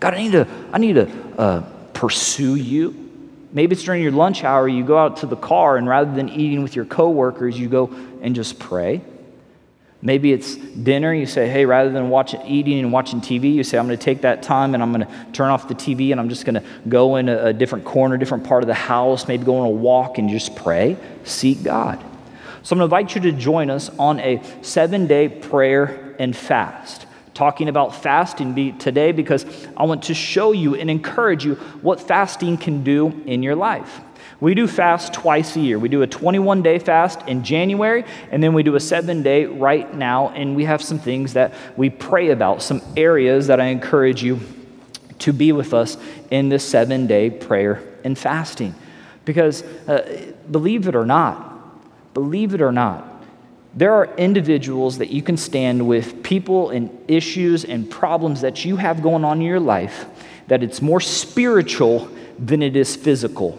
God, 0.00 0.12
I 0.12 0.18
need 0.18 0.32
to, 0.32 0.46
I 0.70 0.78
need 0.78 0.94
to 0.94 1.38
uh, 1.38 1.60
pursue 1.94 2.56
you. 2.56 3.00
Maybe 3.52 3.72
it's 3.72 3.84
during 3.84 4.02
your 4.02 4.12
lunch 4.12 4.44
hour, 4.44 4.68
you 4.68 4.84
go 4.84 4.98
out 4.98 5.18
to 5.18 5.26
the 5.26 5.36
car 5.36 5.78
and 5.78 5.88
rather 5.88 6.12
than 6.12 6.28
eating 6.28 6.62
with 6.62 6.76
your 6.76 6.84
coworkers, 6.84 7.58
you 7.58 7.68
go 7.68 7.90
and 8.20 8.34
just 8.34 8.58
pray. 8.58 9.00
Maybe 10.04 10.34
it's 10.34 10.54
dinner. 10.56 11.14
You 11.14 11.24
say, 11.24 11.48
hey, 11.48 11.64
rather 11.64 11.88
than 11.88 12.10
watching, 12.10 12.42
eating 12.42 12.78
and 12.78 12.92
watching 12.92 13.22
TV, 13.22 13.54
you 13.54 13.64
say, 13.64 13.78
I'm 13.78 13.86
going 13.86 13.98
to 13.98 14.04
take 14.04 14.20
that 14.20 14.42
time 14.42 14.74
and 14.74 14.82
I'm 14.82 14.92
going 14.92 15.06
to 15.06 15.32
turn 15.32 15.48
off 15.48 15.66
the 15.66 15.74
TV 15.74 16.12
and 16.12 16.20
I'm 16.20 16.28
just 16.28 16.44
going 16.44 16.56
to 16.56 16.62
go 16.86 17.16
in 17.16 17.30
a, 17.30 17.46
a 17.46 17.52
different 17.54 17.86
corner, 17.86 18.18
different 18.18 18.44
part 18.44 18.62
of 18.62 18.66
the 18.66 18.74
house, 18.74 19.26
maybe 19.26 19.46
go 19.46 19.56
on 19.56 19.66
a 19.66 19.70
walk 19.70 20.18
and 20.18 20.28
just 20.28 20.54
pray, 20.54 20.98
seek 21.24 21.62
God. 21.62 22.04
So 22.62 22.74
I'm 22.74 22.78
going 22.78 22.90
to 22.90 22.96
invite 22.96 23.14
you 23.14 23.22
to 23.22 23.32
join 23.32 23.70
us 23.70 23.88
on 23.98 24.20
a 24.20 24.42
seven 24.60 25.06
day 25.06 25.30
prayer 25.30 26.14
and 26.18 26.36
fast. 26.36 27.06
Talking 27.32 27.70
about 27.70 27.94
fasting 27.94 28.78
today 28.78 29.10
because 29.10 29.46
I 29.74 29.84
want 29.84 30.04
to 30.04 30.14
show 30.14 30.52
you 30.52 30.74
and 30.74 30.90
encourage 30.90 31.46
you 31.46 31.54
what 31.80 31.98
fasting 31.98 32.58
can 32.58 32.84
do 32.84 33.22
in 33.24 33.42
your 33.42 33.56
life. 33.56 34.02
We 34.40 34.54
do 34.54 34.66
fast 34.66 35.12
twice 35.12 35.56
a 35.56 35.60
year. 35.60 35.78
We 35.78 35.88
do 35.88 36.02
a 36.02 36.06
21 36.06 36.62
day 36.62 36.78
fast 36.78 37.20
in 37.28 37.44
January, 37.44 38.04
and 38.30 38.42
then 38.42 38.52
we 38.52 38.62
do 38.62 38.74
a 38.74 38.80
seven 38.80 39.22
day 39.22 39.46
right 39.46 39.92
now. 39.94 40.30
And 40.30 40.56
we 40.56 40.64
have 40.64 40.82
some 40.82 40.98
things 40.98 41.34
that 41.34 41.54
we 41.76 41.90
pray 41.90 42.30
about, 42.30 42.62
some 42.62 42.82
areas 42.96 43.46
that 43.46 43.60
I 43.60 43.66
encourage 43.66 44.22
you 44.22 44.40
to 45.20 45.32
be 45.32 45.52
with 45.52 45.72
us 45.72 45.96
in 46.30 46.48
this 46.48 46.68
seven 46.68 47.06
day 47.06 47.30
prayer 47.30 47.82
and 48.04 48.18
fasting. 48.18 48.74
Because 49.24 49.62
uh, 49.88 50.32
believe 50.50 50.88
it 50.88 50.94
or 50.94 51.06
not, 51.06 52.12
believe 52.12 52.54
it 52.54 52.60
or 52.60 52.72
not, 52.72 53.10
there 53.76 53.92
are 53.92 54.14
individuals 54.16 54.98
that 54.98 55.10
you 55.10 55.22
can 55.22 55.36
stand 55.36 55.86
with, 55.86 56.22
people 56.22 56.70
and 56.70 56.90
issues 57.08 57.64
and 57.64 57.90
problems 57.90 58.42
that 58.42 58.64
you 58.64 58.76
have 58.76 59.02
going 59.02 59.24
on 59.24 59.38
in 59.38 59.46
your 59.46 59.60
life, 59.60 60.06
that 60.46 60.62
it's 60.62 60.80
more 60.80 61.00
spiritual 61.00 62.08
than 62.38 62.62
it 62.62 62.76
is 62.76 62.94
physical. 62.94 63.58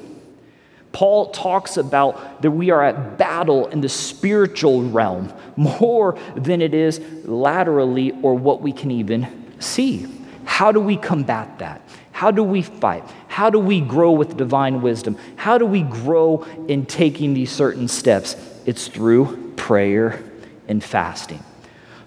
Paul 0.96 1.32
talks 1.32 1.76
about 1.76 2.42
that 2.42 2.52
we 2.52 2.70
are 2.70 2.82
at 2.82 3.18
battle 3.18 3.68
in 3.68 3.82
the 3.82 3.90
spiritual 3.90 4.82
realm 4.82 5.34
more 5.58 6.18
than 6.38 6.62
it 6.62 6.74
is 6.74 7.02
laterally 7.26 8.14
or 8.22 8.34
what 8.34 8.62
we 8.62 8.72
can 8.72 8.92
even 8.92 9.28
see. 9.60 10.08
How 10.46 10.72
do 10.72 10.80
we 10.80 10.96
combat 10.96 11.60
that? 11.60 11.82
How 12.14 12.32
do 12.32 12.44
we 12.44 12.62
fight? 12.62 13.04
How 13.28 13.50
do 13.50 13.60
we 13.60 13.82
grow 13.82 14.14
with 14.14 14.38
divine 14.38 14.82
wisdom? 14.82 15.18
How 15.36 15.58
do 15.58 15.66
we 15.66 15.82
grow 15.82 16.44
in 16.70 16.86
taking 16.86 17.34
these 17.34 17.52
certain 17.52 17.90
steps? 17.90 18.38
It's 18.66 18.88
through 18.88 19.52
prayer 19.58 20.24
and 20.70 20.82
fasting. 20.82 21.44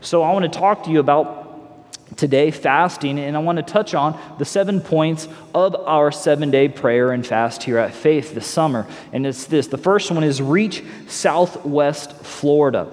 So, 0.00 0.22
I 0.22 0.32
want 0.32 0.50
to 0.50 0.58
talk 0.58 0.84
to 0.84 0.90
you 0.90 1.00
about 1.00 1.47
today 2.16 2.50
fasting, 2.50 3.18
and 3.18 3.36
I 3.36 3.40
want 3.40 3.56
to 3.56 3.62
touch 3.62 3.94
on 3.94 4.18
the 4.38 4.44
seven 4.44 4.80
points 4.80 5.28
of 5.54 5.74
our 5.74 6.10
seven 6.10 6.50
day 6.50 6.68
prayer 6.68 7.12
and 7.12 7.26
fast 7.26 7.62
here 7.62 7.78
at 7.78 7.94
Faith 7.94 8.34
this 8.34 8.46
summer. 8.46 8.86
And 9.12 9.26
it's 9.26 9.46
this 9.46 9.66
the 9.66 9.78
first 9.78 10.10
one 10.10 10.24
is 10.24 10.40
reach 10.42 10.82
Southwest 11.06 12.12
Florida. 12.12 12.88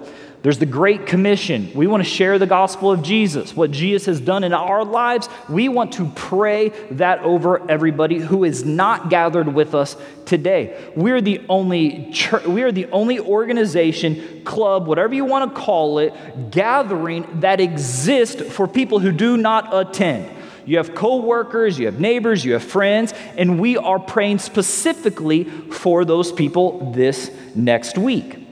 There's 0.46 0.60
the 0.60 0.64
Great 0.64 1.06
Commission. 1.06 1.72
We 1.74 1.88
want 1.88 2.04
to 2.04 2.08
share 2.08 2.38
the 2.38 2.46
gospel 2.46 2.92
of 2.92 3.02
Jesus, 3.02 3.56
what 3.56 3.72
Jesus 3.72 4.06
has 4.06 4.20
done 4.20 4.44
in 4.44 4.52
our 4.52 4.84
lives. 4.84 5.28
We 5.48 5.68
want 5.68 5.94
to 5.94 6.08
pray 6.14 6.68
that 6.92 7.18
over 7.22 7.68
everybody 7.68 8.20
who 8.20 8.44
is 8.44 8.64
not 8.64 9.10
gathered 9.10 9.52
with 9.52 9.74
us 9.74 9.96
today. 10.24 10.92
We're 10.94 11.20
the 11.20 11.44
only 11.48 12.12
church, 12.12 12.46
we 12.46 12.62
are 12.62 12.70
the 12.70 12.86
only 12.92 13.18
organization, 13.18 14.44
club, 14.44 14.86
whatever 14.86 15.14
you 15.14 15.24
want 15.24 15.52
to 15.52 15.60
call 15.60 15.98
it, 15.98 16.14
gathering 16.52 17.40
that 17.40 17.58
exists 17.58 18.40
for 18.40 18.68
people 18.68 19.00
who 19.00 19.10
do 19.10 19.36
not 19.36 19.74
attend. 19.74 20.30
You 20.64 20.76
have 20.76 20.94
coworkers, 20.94 21.76
you 21.76 21.86
have 21.86 21.98
neighbors, 21.98 22.44
you 22.44 22.52
have 22.52 22.62
friends, 22.62 23.12
and 23.36 23.58
we 23.58 23.76
are 23.78 23.98
praying 23.98 24.38
specifically 24.38 25.42
for 25.42 26.04
those 26.04 26.30
people 26.30 26.92
this 26.92 27.32
next 27.56 27.98
week. 27.98 28.45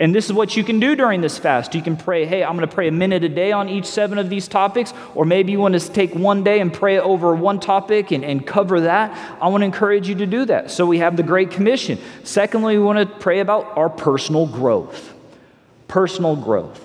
And 0.00 0.14
this 0.14 0.24
is 0.24 0.32
what 0.32 0.56
you 0.56 0.64
can 0.64 0.80
do 0.80 0.96
during 0.96 1.20
this 1.20 1.36
fast. 1.36 1.74
You 1.74 1.82
can 1.82 1.94
pray, 1.94 2.24
hey, 2.24 2.42
I'm 2.42 2.56
going 2.56 2.66
to 2.66 2.74
pray 2.74 2.88
a 2.88 2.92
minute 2.92 3.22
a 3.22 3.28
day 3.28 3.52
on 3.52 3.68
each 3.68 3.84
seven 3.84 4.16
of 4.16 4.30
these 4.30 4.48
topics, 4.48 4.94
or 5.14 5.26
maybe 5.26 5.52
you 5.52 5.60
want 5.60 5.78
to 5.78 5.92
take 5.92 6.14
one 6.14 6.42
day 6.42 6.60
and 6.60 6.72
pray 6.72 6.98
over 6.98 7.34
one 7.34 7.60
topic 7.60 8.10
and, 8.10 8.24
and 8.24 8.46
cover 8.46 8.80
that. 8.80 9.12
I 9.42 9.48
want 9.48 9.60
to 9.60 9.66
encourage 9.66 10.08
you 10.08 10.14
to 10.14 10.26
do 10.26 10.46
that. 10.46 10.70
So 10.70 10.86
we 10.86 10.98
have 10.98 11.18
the 11.18 11.22
Great 11.22 11.50
Commission. 11.50 11.98
Secondly, 12.24 12.78
we 12.78 12.82
want 12.82 12.98
to 12.98 13.18
pray 13.18 13.40
about 13.40 13.76
our 13.76 13.90
personal 13.90 14.46
growth. 14.46 15.12
Personal 15.86 16.34
growth. 16.34 16.82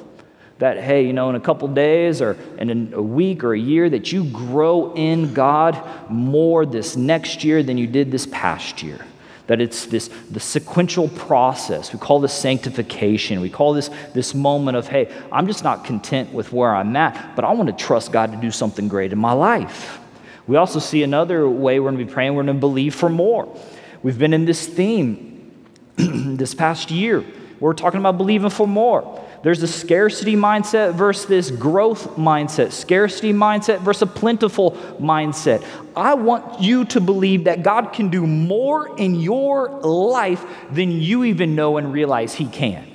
That, 0.60 0.78
hey, 0.84 1.08
you 1.08 1.14
know, 1.14 1.30
in 1.30 1.38
a 1.38 1.42
couple 1.42 1.70
days 1.70 2.22
or 2.22 2.38
in 2.58 2.94
a 2.94 3.02
week 3.02 3.46
or 3.46 3.54
a 3.54 3.60
year, 3.60 3.90
that 3.90 4.12
you 4.12 4.26
grow 4.26 4.94
in 4.94 5.34
God 5.34 5.82
more 6.10 6.66
this 6.66 6.98
next 6.98 7.46
year 7.46 7.64
than 7.64 7.78
you 7.78 7.88
did 7.88 8.12
this 8.12 8.26
past 8.26 8.84
year 8.84 9.06
that 9.48 9.62
it's 9.62 9.86
this 9.86 10.10
the 10.32 10.40
sequential 10.40 11.08
process. 11.10 11.94
We 11.94 12.00
call 12.00 12.20
this 12.20 12.34
sanctification. 12.34 13.42
We 13.42 13.50
call 13.50 13.74
this 13.74 13.90
this 14.14 14.34
moment 14.34 14.78
of 14.78 14.88
hey 14.88 15.12
i'm 15.32 15.48
just 15.48 15.64
not 15.64 15.86
content 15.86 16.34
with 16.34 16.52
where 16.52 16.76
i'm 16.76 16.96
at 16.96 17.36
but 17.36 17.46
i 17.46 17.52
want 17.52 17.68
to 17.68 17.86
trust 17.86 18.12
god 18.12 18.32
to 18.32 18.38
do 18.38 18.52
something 18.52 18.88
great 18.88 19.14
in 19.14 19.20
my 19.20 19.34
life. 19.34 20.00
We 20.48 20.58
also 20.58 20.80
see 20.80 21.04
another 21.04 21.50
way 21.50 21.80
we're 21.80 21.92
going 21.92 22.00
to 22.00 22.06
be 22.06 22.12
praying 22.12 22.36
we're 22.36 22.44
going 22.44 22.56
to 22.56 22.60
believe 22.60 22.94
for 22.94 23.10
more. 23.10 23.54
We've 24.04 24.18
been 24.18 24.34
in 24.34 24.46
this 24.46 24.68
theme 24.68 25.52
this 25.96 26.54
past 26.54 26.92
year. 26.92 27.26
We're 27.60 27.74
talking 27.74 28.00
about 28.00 28.18
believing 28.18 28.50
for 28.50 28.68
more 28.68 29.25
there's 29.46 29.62
a 29.62 29.68
scarcity 29.68 30.36
mindset 30.36 30.96
versus 30.96 31.28
this 31.28 31.52
growth 31.52 32.16
mindset, 32.16 32.72
scarcity 32.72 33.32
mindset 33.32 33.82
versus 33.82 34.02
a 34.02 34.08
plentiful 34.08 34.72
mindset. 35.00 35.64
I 35.96 36.16
want 36.16 36.62
you 36.62 36.84
to 36.86 37.00
believe 37.00 37.44
that 37.44 37.62
God 37.62 37.94
can 37.94 38.10
do 38.10 38.26
more 38.26 38.98
in 38.98 39.14
your 39.14 39.70
life 39.82 40.44
than 40.72 40.90
you 40.90 41.26
even 41.26 41.54
know 41.54 41.78
and 41.78 41.94
realize 41.94 42.34
He 42.34 42.48
can. 42.48 42.92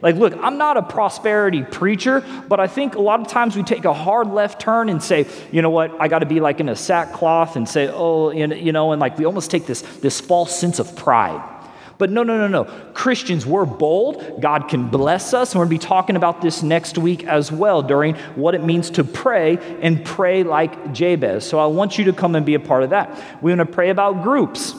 Like, 0.00 0.14
look, 0.14 0.32
I'm 0.40 0.58
not 0.58 0.76
a 0.76 0.82
prosperity 0.82 1.64
preacher, 1.64 2.24
but 2.48 2.60
I 2.60 2.68
think 2.68 2.94
a 2.94 3.00
lot 3.00 3.18
of 3.18 3.26
times 3.26 3.56
we 3.56 3.64
take 3.64 3.84
a 3.84 3.92
hard 3.92 4.28
left 4.28 4.60
turn 4.60 4.90
and 4.90 5.02
say, 5.02 5.26
you 5.50 5.60
know 5.60 5.70
what, 5.70 6.00
I 6.00 6.06
got 6.06 6.20
to 6.20 6.26
be 6.26 6.38
like 6.38 6.60
in 6.60 6.68
a 6.68 6.76
sackcloth 6.76 7.56
and 7.56 7.68
say, 7.68 7.88
oh, 7.88 8.30
you 8.30 8.70
know, 8.70 8.92
and 8.92 9.00
like 9.00 9.18
we 9.18 9.24
almost 9.24 9.50
take 9.50 9.66
this, 9.66 9.82
this 9.82 10.20
false 10.20 10.56
sense 10.56 10.78
of 10.78 10.94
pride. 10.94 11.59
But 12.00 12.08
no, 12.08 12.22
no, 12.22 12.38
no, 12.38 12.48
no. 12.48 12.64
Christians, 12.94 13.44
we're 13.44 13.66
bold. 13.66 14.40
God 14.40 14.68
can 14.68 14.88
bless 14.88 15.34
us. 15.34 15.54
We're 15.54 15.66
going 15.66 15.68
to 15.68 15.84
be 15.84 15.86
talking 15.86 16.16
about 16.16 16.40
this 16.40 16.62
next 16.62 16.96
week 16.96 17.24
as 17.24 17.52
well 17.52 17.82
during 17.82 18.14
what 18.36 18.54
it 18.54 18.64
means 18.64 18.88
to 18.92 19.04
pray 19.04 19.58
and 19.82 20.02
pray 20.02 20.42
like 20.42 20.94
Jabez. 20.94 21.46
So 21.46 21.58
I 21.58 21.66
want 21.66 21.98
you 21.98 22.06
to 22.06 22.14
come 22.14 22.36
and 22.36 22.46
be 22.46 22.54
a 22.54 22.58
part 22.58 22.84
of 22.84 22.90
that. 22.90 23.42
We 23.42 23.50
want 23.54 23.68
to 23.68 23.72
pray 23.72 23.90
about 23.90 24.22
groups. 24.22 24.74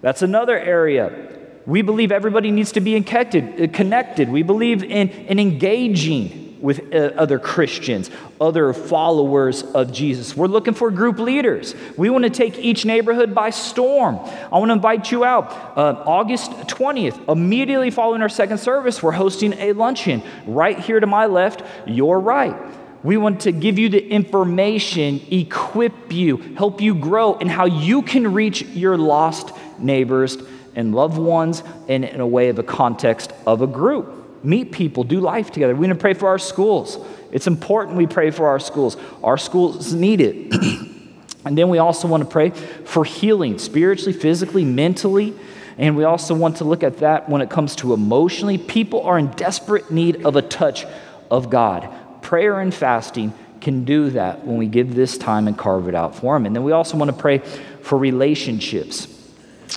That's 0.00 0.22
another 0.22 0.58
area. 0.58 1.32
We 1.64 1.82
believe 1.82 2.10
everybody 2.10 2.50
needs 2.50 2.72
to 2.72 2.80
be 2.80 3.00
connected. 3.02 4.28
We 4.28 4.42
believe 4.42 4.82
in, 4.82 5.10
in 5.10 5.38
engaging 5.38 6.47
with 6.60 6.94
uh, 6.94 7.12
other 7.16 7.38
Christians, 7.38 8.10
other 8.40 8.72
followers 8.72 9.62
of 9.62 9.92
Jesus. 9.92 10.36
We're 10.36 10.46
looking 10.46 10.74
for 10.74 10.90
group 10.90 11.18
leaders. 11.18 11.74
We 11.96 12.10
want 12.10 12.24
to 12.24 12.30
take 12.30 12.58
each 12.58 12.84
neighborhood 12.84 13.34
by 13.34 13.50
storm. 13.50 14.16
I 14.16 14.58
want 14.58 14.70
to 14.70 14.74
invite 14.74 15.10
you 15.10 15.24
out. 15.24 15.50
Uh, 15.76 16.02
August 16.06 16.50
20th, 16.50 17.28
immediately 17.28 17.90
following 17.90 18.22
our 18.22 18.28
second 18.28 18.58
service, 18.58 19.02
we're 19.02 19.12
hosting 19.12 19.52
a 19.54 19.72
luncheon 19.72 20.22
right 20.46 20.78
here 20.78 21.00
to 21.00 21.06
my 21.06 21.26
left, 21.26 21.62
your 21.86 22.20
right. 22.20 22.56
We 23.04 23.16
want 23.16 23.42
to 23.42 23.52
give 23.52 23.78
you 23.78 23.88
the 23.88 24.04
information, 24.04 25.20
equip 25.30 26.12
you, 26.12 26.38
help 26.56 26.80
you 26.80 26.94
grow 26.94 27.38
in 27.38 27.48
how 27.48 27.66
you 27.66 28.02
can 28.02 28.34
reach 28.34 28.62
your 28.62 28.98
lost 28.98 29.52
neighbors 29.78 30.36
and 30.74 30.94
loved 30.94 31.18
ones 31.18 31.62
in, 31.86 32.02
in 32.02 32.20
a 32.20 32.26
way 32.26 32.48
of 32.48 32.58
a 32.58 32.64
context 32.64 33.32
of 33.46 33.62
a 33.62 33.66
group 33.66 34.17
meet 34.42 34.72
people, 34.72 35.04
do 35.04 35.20
life 35.20 35.50
together. 35.50 35.74
We 35.74 35.86
need 35.86 35.94
to 35.94 35.98
pray 35.98 36.14
for 36.14 36.28
our 36.28 36.38
schools. 36.38 36.98
It's 37.32 37.46
important 37.46 37.96
we 37.96 38.06
pray 38.06 38.30
for 38.30 38.48
our 38.48 38.58
schools. 38.58 38.96
Our 39.22 39.38
schools 39.38 39.92
need 39.92 40.20
it. 40.20 40.52
and 41.44 41.56
then 41.56 41.68
we 41.68 41.78
also 41.78 42.08
want 42.08 42.22
to 42.22 42.28
pray 42.28 42.50
for 42.50 43.04
healing 43.04 43.58
spiritually, 43.58 44.12
physically, 44.12 44.64
mentally. 44.64 45.34
And 45.76 45.96
we 45.96 46.04
also 46.04 46.34
want 46.34 46.56
to 46.56 46.64
look 46.64 46.82
at 46.82 46.98
that 46.98 47.28
when 47.28 47.40
it 47.40 47.50
comes 47.50 47.76
to 47.76 47.94
emotionally. 47.94 48.58
People 48.58 49.02
are 49.02 49.18
in 49.18 49.28
desperate 49.32 49.90
need 49.90 50.24
of 50.24 50.36
a 50.36 50.42
touch 50.42 50.86
of 51.30 51.50
God. 51.50 51.88
Prayer 52.22 52.60
and 52.60 52.74
fasting 52.74 53.32
can 53.60 53.84
do 53.84 54.10
that 54.10 54.44
when 54.44 54.56
we 54.56 54.66
give 54.66 54.94
this 54.94 55.18
time 55.18 55.48
and 55.48 55.56
carve 55.56 55.88
it 55.88 55.94
out 55.94 56.14
for 56.14 56.34
them. 56.34 56.46
And 56.46 56.54
then 56.54 56.64
we 56.64 56.72
also 56.72 56.96
want 56.96 57.10
to 57.10 57.16
pray 57.16 57.38
for 57.82 57.98
relationships, 57.98 59.08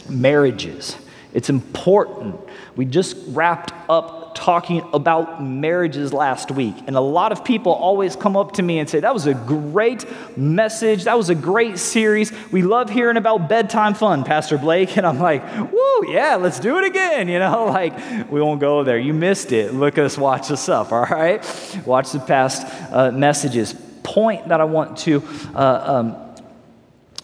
marriages. 0.09 0.97
It's 1.33 1.49
important. 1.49 2.35
We 2.75 2.85
just 2.85 3.17
wrapped 3.27 3.73
up 3.89 4.20
talking 4.35 4.81
about 4.93 5.43
marriages 5.43 6.13
last 6.13 6.51
week, 6.51 6.75
and 6.87 6.95
a 6.95 7.01
lot 7.01 7.31
of 7.31 7.43
people 7.43 7.71
always 7.71 8.15
come 8.15 8.35
up 8.35 8.53
to 8.53 8.61
me 8.61 8.79
and 8.79 8.89
say, 8.89 8.99
That 8.99 9.13
was 9.13 9.27
a 9.27 9.33
great 9.33 10.05
message. 10.37 11.05
That 11.05 11.17
was 11.17 11.29
a 11.29 11.35
great 11.35 11.77
series. 11.77 12.31
We 12.51 12.61
love 12.61 12.89
hearing 12.89 13.17
about 13.17 13.49
bedtime 13.49 13.93
fun, 13.93 14.23
Pastor 14.23 14.57
Blake. 14.57 14.97
And 15.01 15.07
I'm 15.07 15.19
like, 15.19 15.43
Woo, 15.71 16.11
yeah, 16.11 16.35
let's 16.35 16.59
do 16.59 16.77
it 16.77 16.85
again. 16.85 17.27
You 17.31 17.39
know, 17.39 17.65
like, 17.65 18.29
we 18.29 18.41
won't 18.41 18.59
go 18.59 18.83
there. 18.83 18.97
You 18.97 19.13
missed 19.13 19.51
it. 19.51 19.73
Look 19.73 19.97
us, 19.97 20.17
watch 20.17 20.51
us 20.51 20.67
up, 20.67 20.91
all 20.91 21.05
right? 21.05 21.41
Watch 21.85 22.11
the 22.11 22.19
past 22.19 22.65
uh, 22.91 23.11
messages. 23.11 23.73
Point 24.03 24.49
that 24.49 24.59
I 24.59 24.65
want 24.65 24.97
to 24.99 25.23
uh, 25.55 25.83
um, 25.85 26.35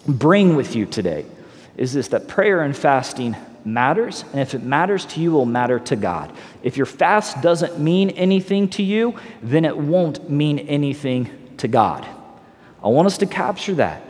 bring 0.06 0.56
with 0.56 0.74
you 0.74 0.86
today 0.86 1.26
is 1.76 1.92
this 1.92 2.08
that 2.08 2.26
prayer 2.28 2.60
and 2.62 2.76
fasting 2.76 3.36
matters, 3.64 4.24
and 4.32 4.40
if 4.40 4.54
it 4.54 4.62
matters 4.62 5.04
to 5.06 5.20
you, 5.20 5.30
it 5.30 5.34
will 5.34 5.46
matter 5.46 5.78
to 5.78 5.96
God. 5.96 6.32
If 6.62 6.76
your 6.76 6.86
fast 6.86 7.40
doesn't 7.42 7.78
mean 7.78 8.10
anything 8.10 8.68
to 8.70 8.82
you, 8.82 9.14
then 9.42 9.64
it 9.64 9.76
won't 9.76 10.30
mean 10.30 10.58
anything 10.60 11.30
to 11.58 11.68
God. 11.68 12.06
I 12.82 12.88
want 12.88 13.06
us 13.06 13.18
to 13.18 13.26
capture 13.26 13.74
that. 13.74 14.02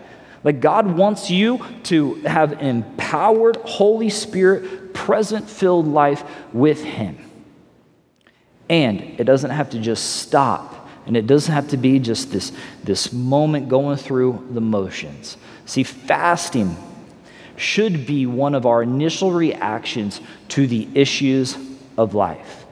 Like 0.45 0.61
God 0.61 0.87
wants 0.87 1.31
you 1.31 1.65
to 1.85 2.15
have 2.23 2.53
an 2.53 2.61
empowered, 2.61 3.57
Holy 3.57 4.11
Spirit, 4.11 4.95
present 4.95 5.49
filled 5.49 5.87
life 5.87 6.25
with 6.53 6.83
Him. 6.83 7.19
And 8.71 9.01
it 9.01 9.25
doesn't 9.25 9.51
have 9.51 9.71
to 9.71 9.79
just 9.79 10.17
stop. 10.17 10.89
And 11.07 11.17
it 11.17 11.27
doesn't 11.27 11.53
have 11.53 11.69
to 11.69 11.79
be 11.79 11.99
just 11.99 12.31
this, 12.31 12.53
this 12.85 13.13
moment 13.13 13.69
going 13.69 13.97
through 13.97 14.47
the 14.51 14.61
motions. 14.61 15.39
See, 15.65 15.83
fasting 15.83 16.77
should 17.59 18.07
be 18.07 18.27
one 18.27 18.55
of 18.55 18.67
our 18.67 18.83
initial 18.83 19.33
reactions 19.33 20.21
to 20.49 20.67
the 20.67 20.89
issues 20.95 21.57
of 21.97 22.15
life. 22.15 22.65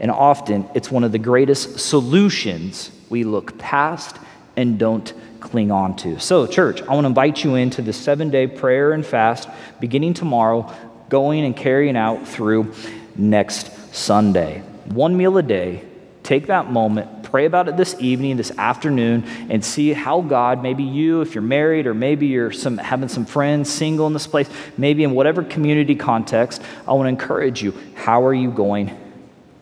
And 0.00 0.10
often 0.10 0.68
it's 0.74 0.90
one 0.90 1.04
of 1.04 1.12
the 1.12 1.18
greatest 1.18 1.78
solutions 1.78 2.90
we 3.08 3.24
look 3.24 3.58
past 3.58 4.16
and 4.56 4.78
don't 4.78 5.12
cling 5.40 5.70
on 5.70 5.96
to. 5.96 6.18
So, 6.18 6.46
church, 6.46 6.82
I 6.82 6.94
want 6.94 7.04
to 7.04 7.08
invite 7.08 7.44
you 7.44 7.54
into 7.54 7.80
the 7.82 7.92
seven 7.92 8.30
day 8.30 8.46
prayer 8.46 8.92
and 8.92 9.06
fast 9.06 9.48
beginning 9.80 10.14
tomorrow 10.14 10.72
going 11.08 11.44
and 11.44 11.56
carrying 11.56 11.96
out 11.96 12.26
through 12.26 12.72
next 13.16 13.94
Sunday. 13.94 14.62
One 14.86 15.16
meal 15.16 15.38
a 15.38 15.42
day. 15.42 15.84
Take 16.22 16.48
that 16.48 16.70
moment, 16.70 17.17
pray 17.30 17.44
about 17.44 17.68
it 17.68 17.76
this 17.76 17.94
evening, 18.00 18.38
this 18.38 18.50
afternoon, 18.52 19.24
and 19.50 19.62
see 19.62 19.92
how 19.92 20.22
God, 20.22 20.62
maybe 20.62 20.82
you, 20.82 21.20
if 21.20 21.34
you're 21.34 21.42
married, 21.42 21.86
or 21.86 21.92
maybe 21.92 22.26
you're 22.26 22.52
some, 22.52 22.78
having 22.78 23.08
some 23.10 23.26
friends 23.26 23.70
single 23.70 24.06
in 24.06 24.14
this 24.14 24.26
place, 24.26 24.48
maybe 24.78 25.04
in 25.04 25.12
whatever 25.12 25.44
community 25.44 25.94
context, 25.94 26.62
I 26.86 26.94
want 26.94 27.04
to 27.04 27.10
encourage 27.10 27.62
you. 27.62 27.74
How 27.94 28.24
are 28.24 28.32
you 28.32 28.50
going 28.50 28.98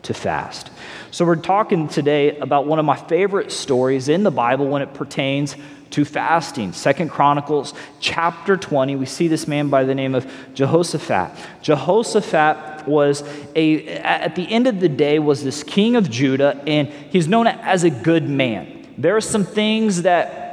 to 0.03 0.13
fast? 0.13 0.71
So, 1.11 1.25
we're 1.25 1.35
talking 1.35 1.89
today 1.89 2.37
about 2.37 2.67
one 2.67 2.79
of 2.79 2.85
my 2.85 2.95
favorite 2.95 3.51
stories 3.51 4.07
in 4.07 4.23
the 4.23 4.31
Bible 4.31 4.67
when 4.67 4.81
it 4.81 4.93
pertains 4.93 5.55
to 5.91 6.05
fasting. 6.05 6.73
Second 6.73 7.09
Chronicles 7.09 7.73
chapter 7.99 8.55
20, 8.55 8.95
we 8.95 9.05
see 9.05 9.27
this 9.27 9.47
man 9.47 9.69
by 9.69 9.83
the 9.83 9.95
name 9.95 10.15
of 10.15 10.25
Jehoshaphat. 10.53 11.31
Jehoshaphat 11.61 12.76
was 12.87 13.23
a 13.55 13.87
at 13.99 14.35
the 14.35 14.51
end 14.51 14.67
of 14.67 14.79
the 14.79 14.89
day 14.89 15.19
was 15.19 15.43
this 15.43 15.63
king 15.63 15.95
of 15.95 16.09
Judah 16.09 16.61
and 16.67 16.87
he's 16.87 17.27
known 17.27 17.47
as 17.47 17.83
a 17.83 17.89
good 17.89 18.27
man. 18.27 18.87
There 18.97 19.15
are 19.15 19.21
some 19.21 19.45
things 19.45 20.03
that 20.03 20.47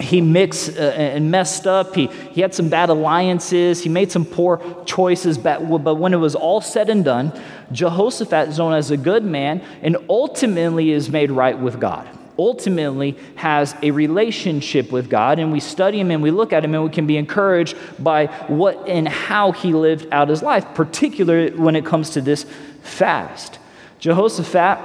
he 0.00 0.20
mixed 0.20 0.76
uh, 0.76 0.82
and 0.82 1.30
messed 1.30 1.66
up. 1.66 1.94
He, 1.94 2.06
he 2.06 2.40
had 2.40 2.54
some 2.54 2.68
bad 2.68 2.88
alliances. 2.88 3.82
He 3.82 3.88
made 3.88 4.12
some 4.12 4.24
poor 4.24 4.84
choices. 4.84 5.38
But, 5.38 5.66
but 5.82 5.96
when 5.96 6.14
it 6.14 6.18
was 6.18 6.34
all 6.34 6.60
said 6.60 6.88
and 6.88 7.04
done, 7.04 7.32
Jehoshaphat 7.72 8.48
is 8.48 8.58
known 8.58 8.74
as 8.74 8.90
a 8.90 8.96
good 8.96 9.24
man 9.24 9.62
and 9.82 9.96
ultimately 10.08 10.92
is 10.92 11.10
made 11.10 11.30
right 11.30 11.58
with 11.58 11.80
God 11.80 12.17
ultimately 12.38 13.16
has 13.34 13.74
a 13.82 13.90
relationship 13.90 14.92
with 14.92 15.10
God, 15.10 15.38
and 15.38 15.52
we 15.52 15.60
study 15.60 16.00
him 16.00 16.10
and 16.10 16.22
we 16.22 16.30
look 16.30 16.52
at 16.52 16.64
him 16.64 16.74
and 16.74 16.84
we 16.84 16.90
can 16.90 17.06
be 17.06 17.16
encouraged 17.16 17.76
by 17.98 18.26
what 18.46 18.88
and 18.88 19.08
how 19.08 19.52
he 19.52 19.72
lived 19.72 20.06
out 20.12 20.28
his 20.28 20.42
life, 20.42 20.64
particularly 20.74 21.50
when 21.56 21.74
it 21.74 21.84
comes 21.84 22.10
to 22.10 22.20
this 22.20 22.46
fast. 22.82 23.58
Jehoshaphat, 23.98 24.78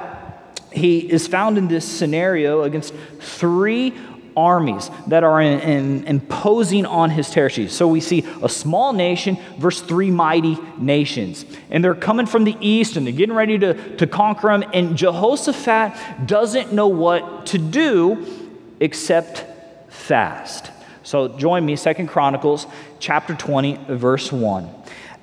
he 0.72 1.00
is 1.00 1.28
found 1.28 1.58
in 1.58 1.68
this 1.68 1.86
scenario 1.86 2.64
against 2.64 2.94
three 3.20 3.94
armies 4.36 4.90
that 5.08 5.24
are 5.24 5.42
in, 5.42 5.60
in, 5.60 6.04
imposing 6.06 6.86
on 6.86 7.10
his 7.10 7.30
territory. 7.30 7.68
So 7.68 7.88
we 7.88 8.00
see 8.00 8.26
a 8.42 8.50
small 8.50 8.94
nation 8.94 9.38
versus 9.58 9.86
three 9.88 10.12
mighty 10.12 10.58
nations. 10.78 11.46
And 11.70 11.84
they're 11.84 11.96
coming 11.96 12.26
from 12.26 12.44
the 12.44 12.58
east 12.60 12.96
and 12.96 13.06
they're 13.06 13.14
getting 13.14 13.36
ready 13.36 13.58
to, 13.60 13.98
to 13.98 14.08
conquer 14.08 14.48
them. 14.48 14.70
And 14.74 14.98
Jehoshaphat 14.98 16.28
doesn't 16.28 16.74
know 16.74 16.88
what 16.88 17.48
to 17.48 17.58
do 17.58 18.26
except 18.80 19.46
fast. 19.92 20.72
So 21.04 21.28
join 21.28 21.66
me, 21.66 21.76
Second 21.76 22.08
Chronicles 22.08 22.66
chapter 23.00 23.36
20, 23.36 23.80
verse 23.90 24.32
1. 24.32 24.70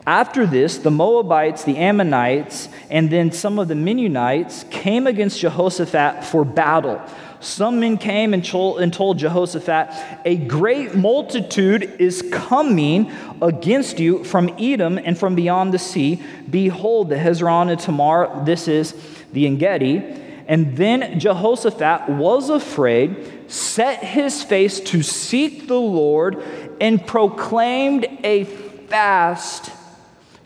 After 0.06 0.46
this, 0.46 0.78
the 0.78 0.90
Moabites, 0.90 1.64
the 1.64 1.76
Ammonites, 1.76 2.68
and 2.90 3.10
then 3.10 3.32
some 3.32 3.58
of 3.58 3.68
the 3.68 3.74
Meunites 3.74 4.68
came 4.70 5.06
against 5.06 5.40
Jehoshaphat 5.40 6.24
for 6.24 6.44
battle 6.44 7.00
some 7.40 7.80
men 7.80 7.96
came 7.96 8.34
and 8.34 8.44
told 8.44 9.18
Jehoshaphat, 9.18 9.88
A 10.26 10.36
great 10.36 10.94
multitude 10.94 11.96
is 11.98 12.22
coming 12.30 13.10
against 13.40 13.98
you 13.98 14.24
from 14.24 14.54
Edom 14.58 14.98
and 14.98 15.18
from 15.18 15.34
beyond 15.34 15.72
the 15.72 15.78
sea. 15.78 16.22
Behold, 16.48 17.08
the 17.08 17.16
Hezron 17.16 17.70
and 17.70 17.80
Tamar, 17.80 18.44
this 18.44 18.68
is 18.68 18.94
the 19.32 19.46
Engedi. 19.46 20.04
And 20.46 20.76
then 20.76 21.18
Jehoshaphat 21.18 22.10
was 22.10 22.50
afraid, 22.50 23.50
set 23.50 24.04
his 24.04 24.42
face 24.42 24.78
to 24.80 25.02
seek 25.02 25.66
the 25.66 25.80
Lord, 25.80 26.42
and 26.78 27.06
proclaimed 27.06 28.06
a 28.22 28.44
fast 28.44 29.70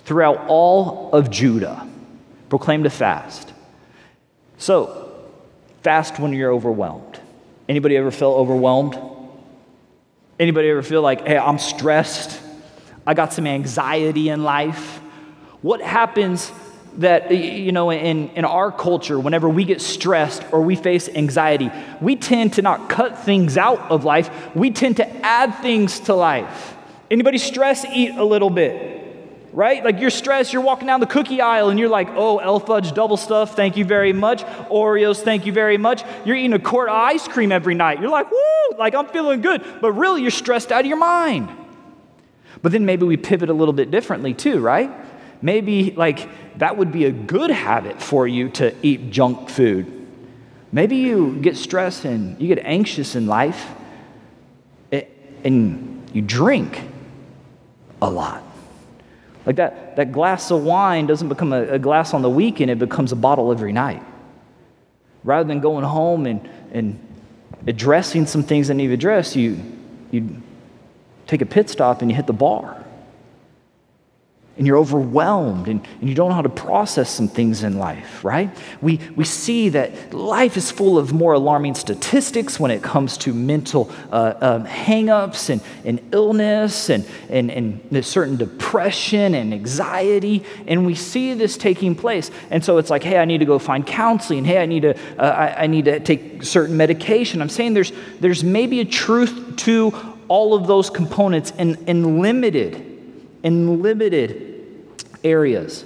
throughout 0.04 0.46
all 0.46 1.10
of 1.12 1.30
Judah. 1.30 1.88
Proclaimed 2.50 2.86
a 2.86 2.90
fast. 2.90 3.52
So, 4.58 5.03
Fast 5.84 6.18
when 6.18 6.32
you're 6.32 6.50
overwhelmed. 6.50 7.20
Anybody 7.68 7.98
ever 7.98 8.10
feel 8.10 8.30
overwhelmed? 8.30 8.98
Anybody 10.40 10.70
ever 10.70 10.82
feel 10.82 11.02
like, 11.02 11.26
hey, 11.26 11.36
I'm 11.36 11.58
stressed? 11.58 12.40
I 13.06 13.12
got 13.12 13.34
some 13.34 13.46
anxiety 13.46 14.30
in 14.30 14.42
life? 14.42 14.98
What 15.60 15.82
happens 15.82 16.50
that, 16.96 17.30
you 17.30 17.70
know, 17.70 17.90
in, 17.90 18.30
in 18.30 18.46
our 18.46 18.72
culture, 18.72 19.20
whenever 19.20 19.46
we 19.46 19.64
get 19.64 19.82
stressed 19.82 20.42
or 20.52 20.62
we 20.62 20.74
face 20.74 21.10
anxiety, 21.10 21.70
we 22.00 22.16
tend 22.16 22.54
to 22.54 22.62
not 22.62 22.88
cut 22.88 23.18
things 23.18 23.58
out 23.58 23.80
of 23.90 24.04
life, 24.04 24.30
we 24.56 24.70
tend 24.70 24.96
to 24.96 25.16
add 25.24 25.54
things 25.56 26.00
to 26.00 26.14
life. 26.14 26.76
Anybody 27.10 27.36
stress 27.36 27.84
eat 27.84 28.12
a 28.12 28.24
little 28.24 28.50
bit? 28.50 29.03
Right? 29.54 29.84
Like 29.84 30.00
you're 30.00 30.10
stressed, 30.10 30.52
you're 30.52 30.62
walking 30.62 30.88
down 30.88 30.98
the 30.98 31.06
cookie 31.06 31.40
aisle 31.40 31.70
and 31.70 31.78
you're 31.78 31.88
like, 31.88 32.08
oh, 32.10 32.38
El 32.38 32.58
Fudge 32.58 32.92
double 32.92 33.16
stuff, 33.16 33.54
thank 33.54 33.76
you 33.76 33.84
very 33.84 34.12
much. 34.12 34.42
Oreos, 34.68 35.20
thank 35.20 35.46
you 35.46 35.52
very 35.52 35.78
much. 35.78 36.02
You're 36.24 36.36
eating 36.36 36.52
a 36.52 36.58
quart 36.58 36.88
of 36.88 36.96
ice 36.96 37.28
cream 37.28 37.52
every 37.52 37.74
night. 37.74 38.00
You're 38.00 38.10
like, 38.10 38.30
woo, 38.30 38.78
like 38.78 38.94
I'm 38.94 39.06
feeling 39.06 39.40
good. 39.40 39.64
But 39.80 39.92
really, 39.92 40.22
you're 40.22 40.32
stressed 40.32 40.72
out 40.72 40.80
of 40.80 40.86
your 40.86 40.96
mind. 40.96 41.48
But 42.62 42.72
then 42.72 42.84
maybe 42.84 43.06
we 43.06 43.16
pivot 43.16 43.48
a 43.48 43.52
little 43.52 43.72
bit 43.72 43.92
differently 43.92 44.34
too, 44.34 44.58
right? 44.58 44.90
Maybe 45.40 45.92
like 45.92 46.28
that 46.58 46.76
would 46.76 46.90
be 46.90 47.04
a 47.04 47.12
good 47.12 47.50
habit 47.50 48.02
for 48.02 48.26
you 48.26 48.48
to 48.50 48.74
eat 48.82 49.10
junk 49.10 49.48
food. 49.48 49.86
Maybe 50.72 50.96
you 50.96 51.38
get 51.40 51.56
stressed 51.56 52.04
and 52.04 52.40
you 52.40 52.48
get 52.48 52.64
anxious 52.64 53.14
in 53.14 53.28
life 53.28 53.70
eh, 54.90 55.04
and 55.44 56.10
you 56.12 56.22
drink 56.22 56.80
a 58.02 58.10
lot. 58.10 58.42
Like 59.46 59.56
that, 59.56 59.96
that 59.96 60.12
glass 60.12 60.50
of 60.50 60.62
wine 60.62 61.06
doesn't 61.06 61.28
become 61.28 61.52
a, 61.52 61.62
a, 61.64 61.78
glass 61.78 62.14
on 62.14 62.22
the 62.22 62.30
weekend, 62.30 62.70
it 62.70 62.78
becomes 62.78 63.12
a 63.12 63.16
bottle 63.16 63.52
every 63.52 63.72
night. 63.72 64.02
Rather 65.22 65.46
than 65.46 65.60
going 65.60 65.84
home 65.84 66.26
and, 66.26 66.48
and 66.72 66.98
addressing 67.66 68.26
some 68.26 68.42
things 68.42 68.68
that 68.68 68.74
need 68.74 68.84
to 68.84 68.88
be 68.88 68.94
addressed, 68.94 69.36
you, 69.36 69.60
you 70.10 70.42
take 71.26 71.42
a 71.42 71.46
pit 71.46 71.68
stop 71.68 72.02
and 72.02 72.10
you 72.10 72.16
hit 72.16 72.26
the 72.26 72.32
bar 72.32 72.83
and 74.56 74.66
you're 74.66 74.76
overwhelmed 74.78 75.66
and, 75.66 75.84
and 76.00 76.08
you 76.08 76.14
don't 76.14 76.28
know 76.28 76.34
how 76.34 76.42
to 76.42 76.48
process 76.48 77.10
some 77.10 77.26
things 77.26 77.64
in 77.64 77.76
life, 77.76 78.24
right? 78.24 78.56
We, 78.80 79.00
we 79.16 79.24
see 79.24 79.68
that 79.70 80.14
life 80.14 80.56
is 80.56 80.70
full 80.70 80.96
of 80.96 81.12
more 81.12 81.32
alarming 81.32 81.74
statistics 81.74 82.60
when 82.60 82.70
it 82.70 82.80
comes 82.80 83.18
to 83.18 83.34
mental 83.34 83.90
uh, 84.12 84.34
um, 84.40 84.64
hangups 84.64 85.50
and, 85.50 85.60
and 85.84 86.00
illness 86.14 86.88
and, 86.88 87.04
and, 87.28 87.50
and 87.50 88.04
certain 88.06 88.36
depression 88.36 89.34
and 89.34 89.52
anxiety. 89.52 90.44
And 90.68 90.86
we 90.86 90.94
see 90.94 91.34
this 91.34 91.56
taking 91.56 91.96
place. 91.96 92.30
And 92.50 92.64
so 92.64 92.78
it's 92.78 92.90
like, 92.90 93.02
hey, 93.02 93.18
I 93.18 93.24
need 93.24 93.38
to 93.38 93.46
go 93.46 93.58
find 93.58 93.84
counseling. 93.84 94.44
Hey, 94.44 94.58
I 94.58 94.66
need 94.66 94.82
to, 94.82 94.96
uh, 95.18 95.22
I, 95.22 95.64
I 95.64 95.66
need 95.66 95.86
to 95.86 95.98
take 95.98 96.44
certain 96.44 96.76
medication. 96.76 97.42
I'm 97.42 97.48
saying 97.48 97.74
there's, 97.74 97.92
there's 98.20 98.44
maybe 98.44 98.78
a 98.80 98.84
truth 98.84 99.56
to 99.56 99.92
all 100.28 100.54
of 100.54 100.68
those 100.68 100.90
components 100.90 101.52
and, 101.58 101.76
and 101.88 102.20
limited 102.20 102.92
in 103.44 103.82
limited 103.82 104.43
areas. 105.24 105.84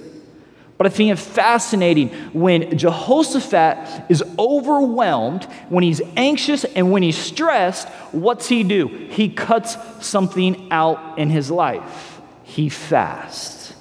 But 0.79 0.87
I 0.87 0.91
think 0.91 1.11
it's 1.11 1.25
fascinating 1.25 2.09
when 2.31 2.77
Jehoshaphat 2.77 4.09
is 4.09 4.23
overwhelmed, 4.39 5.43
when 5.67 5.83
he's 5.83 6.01
anxious, 6.15 6.63
and 6.63 6.89
when 6.89 7.03
he's 7.03 7.17
stressed, 7.17 7.89
what's 8.13 8.47
he 8.47 8.63
do? 8.63 8.87
He 8.87 9.27
cuts 9.27 9.75
something 9.99 10.71
out 10.71 11.19
in 11.19 11.29
his 11.29 11.51
life. 11.51 12.21
He 12.43 12.69
fasts. 12.69 13.73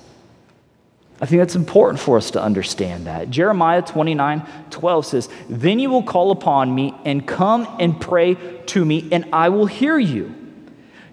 I 1.21 1.27
think 1.27 1.41
that's 1.41 1.55
important 1.55 2.01
for 2.01 2.17
us 2.17 2.33
to 2.33 2.43
understand 2.43 3.07
that. 3.07 3.31
Jeremiah 3.31 3.83
29 3.83 4.47
12 4.71 5.07
says, 5.07 5.29
Then 5.49 5.79
you 5.79 5.91
will 5.91 6.03
call 6.03 6.33
upon 6.33 6.75
me 6.75 6.95
and 7.05 7.27
come 7.27 7.77
and 7.79 8.01
pray 8.01 8.35
to 8.67 8.85
me, 8.85 9.09
and 9.11 9.25
I 9.33 9.49
will 9.49 9.67
hear 9.67 9.99
you. 9.99 10.35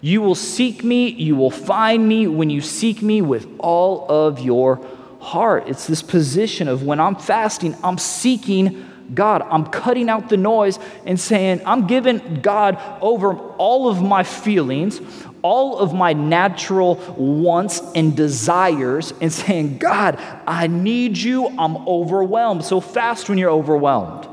You 0.05 0.21
will 0.21 0.35
seek 0.35 0.83
me, 0.83 1.09
you 1.09 1.35
will 1.35 1.49
find 1.49 2.07
me 2.07 2.27
when 2.27 2.51
you 2.51 2.61
seek 2.61 3.01
me 3.01 3.23
with 3.23 3.47
all 3.57 4.05
of 4.07 4.39
your 4.39 4.79
heart. 5.19 5.63
It's 5.65 5.87
this 5.87 6.03
position 6.03 6.67
of 6.67 6.83
when 6.83 6.99
I'm 6.99 7.15
fasting, 7.15 7.75
I'm 7.83 7.97
seeking 7.97 8.87
God. 9.15 9.41
I'm 9.41 9.65
cutting 9.65 10.07
out 10.07 10.29
the 10.29 10.37
noise 10.37 10.77
and 11.07 11.19
saying, 11.19 11.63
I'm 11.65 11.87
giving 11.87 12.41
God 12.43 12.79
over 13.01 13.33
all 13.33 13.89
of 13.89 14.03
my 14.03 14.21
feelings, 14.21 15.01
all 15.41 15.79
of 15.79 15.91
my 15.91 16.13
natural 16.13 16.97
wants 17.17 17.81
and 17.95 18.15
desires, 18.15 19.11
and 19.21 19.33
saying, 19.33 19.79
God, 19.79 20.19
I 20.45 20.67
need 20.67 21.17
you. 21.17 21.47
I'm 21.47 21.77
overwhelmed. 21.87 22.63
So 22.63 22.79
fast 22.79 23.27
when 23.27 23.39
you're 23.39 23.49
overwhelmed. 23.49 24.27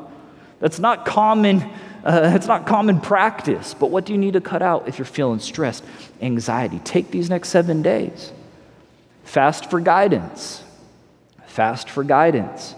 That's 0.61 0.79
not 0.79 1.07
common 1.07 1.67
uh, 2.05 2.33
it's 2.35 2.47
not 2.47 2.67
common 2.67 3.01
practice, 3.01 3.75
but 3.75 3.91
what 3.91 4.05
do 4.05 4.13
you 4.13 4.19
need 4.19 4.33
to 4.33 4.41
cut 4.41 4.63
out 4.63 4.89
if 4.89 4.99
you're 4.99 5.07
feeling 5.07 5.39
stressed, 5.39 5.85
anxiety? 6.21 6.81
Take 6.81 7.11
these 7.11 7.31
next 7.31 7.51
seven 7.51 7.83
days. 7.83 8.33
Fast 9.25 9.71
for 9.71 9.81
guidance. 9.81 10.63
Fast 11.47 11.89
for 11.89 12.03
guidance. 12.03 12.75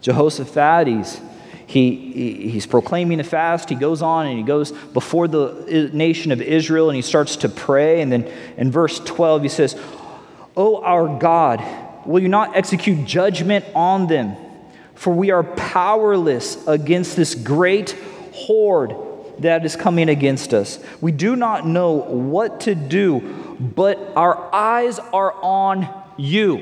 Jehoshaphat, 0.00 0.86
he's, 0.86 1.20
he, 1.66 2.50
he's 2.50 2.66
proclaiming 2.66 3.18
a 3.18 3.24
fast. 3.24 3.68
He 3.68 3.74
goes 3.74 4.00
on 4.00 4.26
and 4.26 4.38
he 4.38 4.44
goes 4.44 4.70
before 4.70 5.26
the 5.26 5.90
nation 5.92 6.30
of 6.30 6.40
Israel 6.40 6.88
and 6.88 6.96
he 6.96 7.02
starts 7.02 7.36
to 7.36 7.48
pray. 7.48 8.00
And 8.00 8.12
then 8.12 8.30
in 8.56 8.70
verse 8.70 9.00
12, 9.00 9.42
he 9.42 9.48
says, 9.48 9.76
O 10.56 10.82
our 10.82 11.18
God, 11.18 11.62
will 12.06 12.22
you 12.22 12.28
not 12.28 12.56
execute 12.56 13.04
judgment 13.06 13.64
on 13.74 14.06
them? 14.06 14.36
For 14.94 15.12
we 15.12 15.30
are 15.30 15.44
powerless 15.44 16.66
against 16.66 17.16
this 17.16 17.34
great 17.34 17.96
horde 18.46 18.94
that 19.38 19.64
is 19.64 19.76
coming 19.76 20.08
against 20.08 20.52
us. 20.52 20.78
We 21.00 21.12
do 21.12 21.36
not 21.36 21.66
know 21.66 21.92
what 21.92 22.62
to 22.62 22.74
do, 22.74 23.20
but 23.60 23.98
our 24.16 24.52
eyes 24.54 24.98
are 24.98 25.32
on 25.42 25.88
you. 26.16 26.56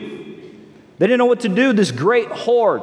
They 0.99 1.07
didn't 1.07 1.19
know 1.19 1.27
what 1.27 1.41
to 1.41 1.49
do, 1.49 1.73
this 1.73 1.91
great 1.91 2.29
horde. 2.29 2.83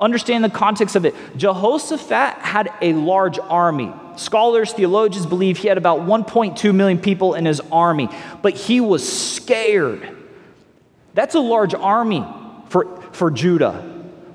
Understand 0.00 0.44
the 0.44 0.50
context 0.50 0.96
of 0.96 1.04
it. 1.04 1.14
Jehoshaphat 1.36 2.38
had 2.38 2.72
a 2.80 2.92
large 2.92 3.38
army. 3.38 3.92
Scholars, 4.16 4.72
theologians 4.72 5.26
believe 5.26 5.58
he 5.58 5.68
had 5.68 5.78
about 5.78 6.00
1.2 6.00 6.74
million 6.74 6.98
people 6.98 7.34
in 7.34 7.44
his 7.44 7.60
army, 7.72 8.08
but 8.42 8.54
he 8.54 8.80
was 8.80 9.10
scared. 9.10 10.16
That's 11.14 11.34
a 11.34 11.40
large 11.40 11.74
army 11.74 12.24
for, 12.68 13.00
for 13.12 13.30
Judah. 13.30 13.93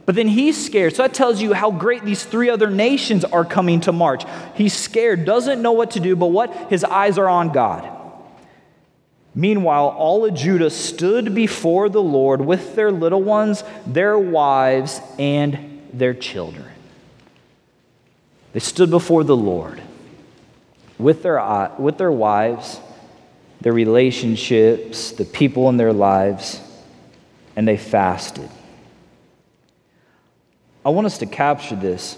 But 0.10 0.16
then 0.16 0.28
he's 0.28 0.58
scared. 0.66 0.96
So 0.96 1.04
that 1.04 1.14
tells 1.14 1.40
you 1.40 1.54
how 1.54 1.70
great 1.70 2.04
these 2.04 2.24
three 2.24 2.50
other 2.50 2.72
nations 2.72 3.24
are 3.24 3.46
coming 3.46 3.82
to 3.82 3.92
march. 3.92 4.24
He's 4.56 4.74
scared, 4.74 5.24
doesn't 5.24 5.62
know 5.62 5.74
what 5.74 5.92
to 5.92 6.00
do, 6.00 6.16
but 6.16 6.32
what? 6.32 6.52
His 6.72 6.84
eyes 6.84 7.20
are 7.20 7.30
on 7.30 7.50
God. 7.50 7.88
Meanwhile, 9.36 9.90
all 9.90 10.26
of 10.26 10.34
Judah 10.34 10.72
stood 10.72 11.36
before 11.36 11.90
the 11.90 12.02
Lord 12.02 12.42
with 12.42 12.74
their 12.74 12.92
little 12.92 13.22
ones, 13.22 13.64
their 13.86 14.18
wives, 14.18 15.00
and 15.20 15.80
their 15.94 16.16
children. 16.16 16.66
They 18.54 18.62
stood 18.62 18.90
before 18.90 19.24
the 19.24 19.38
Lord 19.38 19.80
with 20.98 21.22
their, 21.22 21.38
uh, 21.38 21.76
with 21.78 22.00
their 22.00 22.12
wives, 22.12 22.80
their 23.62 23.74
relationships, 23.74 25.12
the 25.12 25.26
people 25.26 25.70
in 25.70 25.78
their 25.78 25.94
lives, 25.94 26.60
and 27.56 27.68
they 27.68 27.78
fasted. 27.78 28.50
I 30.86 30.90
want 30.90 31.08
us 31.08 31.18
to 31.20 31.26
capture 31.26 31.76
this. 31.76 32.18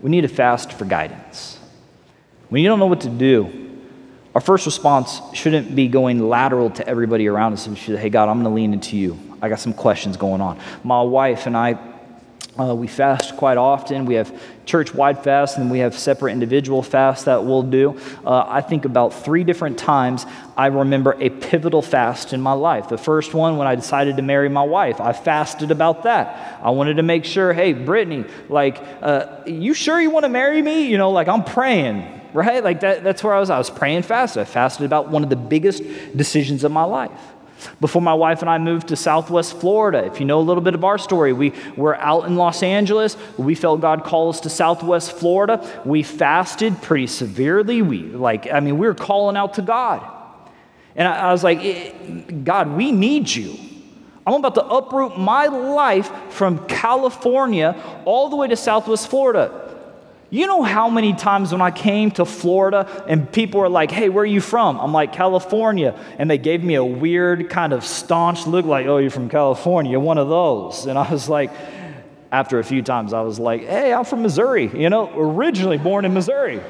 We 0.00 0.10
need 0.10 0.22
to 0.22 0.28
fast 0.28 0.72
for 0.72 0.84
guidance. 0.84 1.58
When 2.48 2.62
you 2.62 2.68
don't 2.68 2.78
know 2.78 2.86
what 2.86 3.02
to 3.02 3.08
do, 3.08 3.80
our 4.34 4.40
first 4.40 4.66
response 4.66 5.20
shouldn't 5.32 5.76
be 5.76 5.88
going 5.88 6.28
lateral 6.28 6.70
to 6.70 6.86
everybody 6.86 7.28
around 7.28 7.52
us. 7.52 7.68
We 7.68 7.76
should, 7.76 7.98
hey, 7.98 8.10
God, 8.10 8.28
I'm 8.28 8.42
going 8.42 8.50
to 8.50 8.54
lean 8.54 8.72
into 8.72 8.96
you. 8.96 9.18
I 9.40 9.48
got 9.48 9.60
some 9.60 9.72
questions 9.72 10.16
going 10.16 10.40
on. 10.40 10.58
My 10.82 11.02
wife 11.02 11.46
and 11.46 11.56
I, 11.56 11.78
uh, 12.58 12.74
we 12.74 12.86
fast 12.86 13.36
quite 13.36 13.56
often. 13.56 14.06
We 14.06 14.14
have 14.14 14.32
church 14.64 14.94
wide 14.94 15.22
fasts 15.22 15.58
and 15.58 15.70
we 15.70 15.80
have 15.80 15.98
separate 15.98 16.32
individual 16.32 16.82
fasts 16.82 17.24
that 17.24 17.44
we'll 17.44 17.62
do. 17.62 17.98
Uh, 18.24 18.44
I 18.46 18.60
think 18.60 18.84
about 18.84 19.12
three 19.12 19.44
different 19.44 19.76
times 19.76 20.24
I 20.56 20.66
remember 20.66 21.16
a 21.20 21.30
pivotal 21.30 21.82
fast 21.82 22.32
in 22.32 22.40
my 22.40 22.52
life. 22.52 22.88
The 22.88 22.98
first 22.98 23.34
one, 23.34 23.56
when 23.56 23.66
I 23.66 23.74
decided 23.74 24.16
to 24.16 24.22
marry 24.22 24.48
my 24.48 24.62
wife, 24.62 25.00
I 25.00 25.12
fasted 25.12 25.70
about 25.70 26.04
that. 26.04 26.60
I 26.62 26.70
wanted 26.70 26.94
to 26.94 27.02
make 27.02 27.24
sure, 27.24 27.52
hey, 27.52 27.72
Brittany, 27.72 28.24
like, 28.48 28.80
uh, 29.02 29.42
you 29.46 29.74
sure 29.74 30.00
you 30.00 30.10
want 30.10 30.24
to 30.24 30.30
marry 30.30 30.62
me? 30.62 30.86
You 30.86 30.98
know, 30.98 31.10
like, 31.10 31.28
I'm 31.28 31.44
praying 31.44 32.20
right? 32.34 32.64
Like 32.64 32.80
that, 32.80 33.04
that's 33.04 33.22
where 33.22 33.32
I 33.32 33.38
was. 33.38 33.48
I 33.48 33.58
was 33.58 33.70
praying 33.70 34.02
fast. 34.02 34.36
I 34.36 34.44
fasted 34.44 34.84
about 34.84 35.08
one 35.08 35.22
of 35.22 35.30
the 35.30 35.36
biggest 35.36 35.84
decisions 36.16 36.64
of 36.64 36.72
my 36.72 36.82
life. 36.82 37.12
Before 37.80 38.02
my 38.02 38.14
wife 38.14 38.40
and 38.40 38.50
I 38.50 38.58
moved 38.58 38.88
to 38.88 38.96
Southwest 38.96 39.58
Florida, 39.60 40.04
if 40.04 40.20
you 40.20 40.26
know 40.26 40.38
a 40.38 40.42
little 40.42 40.62
bit 40.62 40.74
of 40.74 40.84
our 40.84 40.98
story, 40.98 41.32
we 41.32 41.52
were 41.76 41.96
out 41.96 42.26
in 42.26 42.36
Los 42.36 42.62
Angeles. 42.62 43.16
We 43.36 43.54
felt 43.54 43.80
God 43.80 44.04
call 44.04 44.28
us 44.28 44.40
to 44.40 44.50
Southwest 44.50 45.12
Florida. 45.12 45.82
We 45.84 46.02
fasted 46.02 46.80
pretty 46.82 47.06
severely. 47.06 47.82
We 47.82 48.02
like, 48.02 48.50
I 48.52 48.60
mean, 48.60 48.78
we 48.78 48.86
were 48.86 48.94
calling 48.94 49.36
out 49.36 49.54
to 49.54 49.62
God. 49.62 50.10
And 50.96 51.08
I, 51.08 51.28
I 51.28 51.32
was 51.32 51.42
like, 51.42 51.58
eh, 51.62 51.92
God, 52.42 52.68
we 52.68 52.92
need 52.92 53.28
you. 53.28 53.56
I'm 54.26 54.34
about 54.34 54.54
to 54.54 54.64
uproot 54.64 55.18
my 55.18 55.46
life 55.46 56.10
from 56.30 56.66
California 56.66 57.76
all 58.04 58.30
the 58.30 58.36
way 58.36 58.48
to 58.48 58.56
Southwest 58.56 59.08
Florida. 59.08 59.63
You 60.34 60.48
know 60.48 60.64
how 60.64 60.90
many 60.90 61.12
times 61.12 61.52
when 61.52 61.62
I 61.62 61.70
came 61.70 62.10
to 62.10 62.24
Florida 62.24 63.04
and 63.06 63.30
people 63.30 63.60
were 63.60 63.68
like, 63.68 63.92
hey, 63.92 64.08
where 64.08 64.24
are 64.24 64.26
you 64.26 64.40
from? 64.40 64.80
I'm 64.80 64.92
like, 64.92 65.12
California. 65.12 65.96
And 66.18 66.28
they 66.28 66.38
gave 66.38 66.64
me 66.64 66.74
a 66.74 66.84
weird 66.84 67.48
kind 67.48 67.72
of 67.72 67.84
staunch 67.84 68.44
look, 68.44 68.66
like, 68.66 68.86
oh, 68.86 68.98
you're 68.98 69.12
from 69.12 69.28
California, 69.28 70.00
one 70.00 70.18
of 70.18 70.28
those. 70.28 70.86
And 70.86 70.98
I 70.98 71.08
was 71.08 71.28
like, 71.28 71.52
after 72.32 72.58
a 72.58 72.64
few 72.64 72.82
times, 72.82 73.12
I 73.12 73.20
was 73.20 73.38
like, 73.38 73.60
hey, 73.60 73.92
I'm 73.92 74.04
from 74.04 74.22
Missouri, 74.22 74.76
you 74.76 74.90
know, 74.90 75.08
originally 75.16 75.78
born 75.78 76.04
in 76.04 76.12
Missouri. 76.12 76.60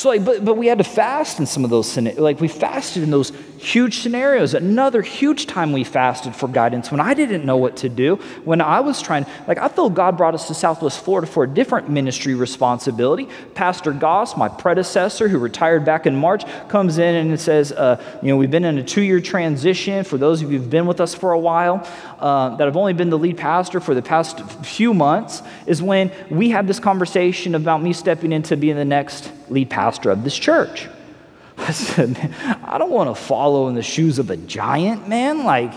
So, 0.00 0.08
like, 0.08 0.24
but, 0.24 0.42
but 0.46 0.56
we 0.56 0.66
had 0.66 0.78
to 0.78 0.84
fast 0.84 1.40
in 1.40 1.44
some 1.44 1.62
of 1.62 1.68
those, 1.68 1.94
like, 1.98 2.40
we 2.40 2.48
fasted 2.48 3.02
in 3.02 3.10
those 3.10 3.32
huge 3.58 3.98
scenarios. 3.98 4.54
Another 4.54 5.02
huge 5.02 5.44
time 5.44 5.72
we 5.72 5.84
fasted 5.84 6.34
for 6.34 6.48
guidance 6.48 6.90
when 6.90 7.00
I 7.00 7.12
didn't 7.12 7.44
know 7.44 7.58
what 7.58 7.76
to 7.76 7.90
do, 7.90 8.16
when 8.46 8.62
I 8.62 8.80
was 8.80 9.02
trying, 9.02 9.26
like, 9.46 9.58
I 9.58 9.68
feel 9.68 9.90
God 9.90 10.16
brought 10.16 10.32
us 10.32 10.48
to 10.48 10.54
Southwest 10.54 11.04
Florida 11.04 11.26
for 11.26 11.44
a 11.44 11.46
different 11.46 11.90
ministry 11.90 12.34
responsibility. 12.34 13.28
Pastor 13.54 13.92
Goss, 13.92 14.38
my 14.38 14.48
predecessor, 14.48 15.28
who 15.28 15.38
retired 15.38 15.84
back 15.84 16.06
in 16.06 16.16
March, 16.16 16.44
comes 16.70 16.96
in 16.96 17.14
and 17.16 17.38
says, 17.38 17.70
uh, 17.70 18.02
you 18.22 18.28
know, 18.28 18.38
we've 18.38 18.50
been 18.50 18.64
in 18.64 18.78
a 18.78 18.82
two 18.82 19.02
year 19.02 19.20
transition. 19.20 20.02
For 20.02 20.16
those 20.16 20.40
of 20.40 20.50
you 20.50 20.60
who've 20.60 20.70
been 20.70 20.86
with 20.86 21.02
us 21.02 21.14
for 21.14 21.32
a 21.32 21.38
while, 21.38 21.86
uh, 22.20 22.56
that 22.56 22.64
have 22.64 22.78
only 22.78 22.94
been 22.94 23.10
the 23.10 23.18
lead 23.18 23.36
pastor 23.36 23.80
for 23.80 23.94
the 23.94 24.00
past 24.00 24.40
few 24.64 24.94
months, 24.94 25.42
is 25.66 25.82
when 25.82 26.10
we 26.30 26.48
had 26.48 26.66
this 26.66 26.80
conversation 26.80 27.54
about 27.54 27.82
me 27.82 27.92
stepping 27.92 28.32
into 28.32 28.56
being 28.56 28.76
the 28.76 28.84
next 28.86 29.30
lead 29.50 29.70
pastor 29.70 30.10
of 30.10 30.24
this 30.24 30.36
church. 30.36 30.88
I 31.58 31.72
said, 31.72 32.34
I 32.64 32.78
don't 32.78 32.90
want 32.90 33.14
to 33.14 33.20
follow 33.20 33.68
in 33.68 33.74
the 33.74 33.82
shoes 33.82 34.18
of 34.18 34.30
a 34.30 34.36
giant, 34.36 35.08
man. 35.08 35.44
Like, 35.44 35.72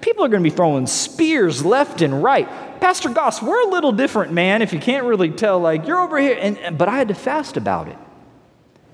people 0.00 0.24
are 0.24 0.28
going 0.28 0.42
to 0.42 0.50
be 0.50 0.54
throwing 0.54 0.86
spears 0.86 1.64
left 1.64 2.02
and 2.02 2.22
right. 2.22 2.48
Pastor 2.80 3.08
Goss, 3.10 3.42
we're 3.42 3.62
a 3.62 3.70
little 3.70 3.92
different, 3.92 4.32
man, 4.32 4.62
if 4.62 4.72
you 4.72 4.78
can't 4.78 5.04
really 5.04 5.30
tell. 5.30 5.60
Like, 5.60 5.86
you're 5.86 6.00
over 6.00 6.18
here. 6.18 6.36
And, 6.40 6.78
but 6.78 6.88
I 6.88 6.96
had 6.96 7.08
to 7.08 7.14
fast 7.14 7.56
about 7.56 7.88
it. 7.88 7.98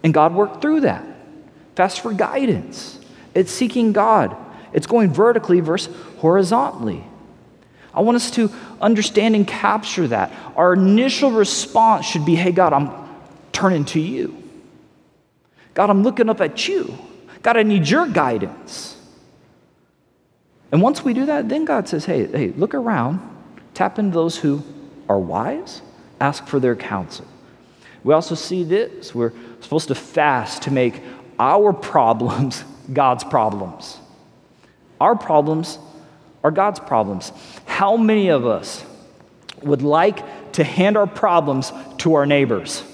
And 0.03 0.13
God 0.13 0.35
worked 0.35 0.61
through 0.61 0.81
that. 0.81 1.05
Fast 1.77 2.01
for 2.01 2.13
guidance. 2.13 2.99
It's 3.35 3.51
seeking 3.51 3.93
God, 3.93 4.37
it's 4.73 4.87
going 4.87 5.13
vertically 5.13 5.61
versus 5.61 5.95
horizontally. 6.19 7.05
I 7.93 8.01
want 8.01 8.17
us 8.17 8.31
to 8.33 8.51
understand 8.81 9.37
and 9.37 9.47
capture 9.47 10.09
that. 10.09 10.33
Our 10.57 10.73
initial 10.73 11.31
response 11.31 12.07
should 12.07 12.25
be, 12.25 12.35
hey, 12.35 12.51
God, 12.51 12.73
I'm 12.73 13.04
turning 13.55 13.87
to 13.87 14.01
you. 14.01 14.37
God, 15.73 15.89
I'm 15.89 16.03
looking 16.03 16.29
up 16.29 16.41
at 16.41 16.69
you. 16.69 16.99
God, 17.43 17.57
I 17.57 17.63
need 17.63 17.89
your 17.89 18.07
guidance. 18.07 18.97
And 20.71 20.83
once 20.83 21.05
we 21.05 21.15
do 21.15 21.27
that, 21.27 21.49
then 21.49 21.65
God 21.65 21.89
says, 21.89 22.05
hey, 22.05 22.27
hey, 22.27 22.49
look 22.49 22.75
around, 22.75 23.21
tap 23.75 23.99
into 23.99 24.13
those 24.13 24.37
who 24.37 24.63
are 25.09 25.19
wise, 25.19 25.83
ask 26.21 26.47
for 26.47 26.59
their 26.59 26.77
counsel. 26.77 27.27
We 28.03 28.13
also 28.13 28.35
see 28.35 28.65
this 28.65 29.15
we're 29.15 29.33
supposed 29.61 29.89
to 29.89 29.95
fast 29.95 30.63
to 30.63 30.71
make 30.71 31.01
our 31.39 31.73
problems 31.73 32.65
God's 32.93 33.25
problems. 33.25 33.99
Our 35.01 35.17
problems 35.17 35.79
are 36.43 36.51
God's 36.51 36.81
problems. 36.81 37.33
How 37.65 37.97
many 37.97 38.29
of 38.29 38.47
us 38.47 38.85
would 39.63 39.83
like 39.83 40.53
to 40.53 40.65
hand 40.65 40.97
our 40.97 41.07
problems 41.07 41.73
to 41.99 42.15
our 42.15 42.27
neighbors? 42.27 42.85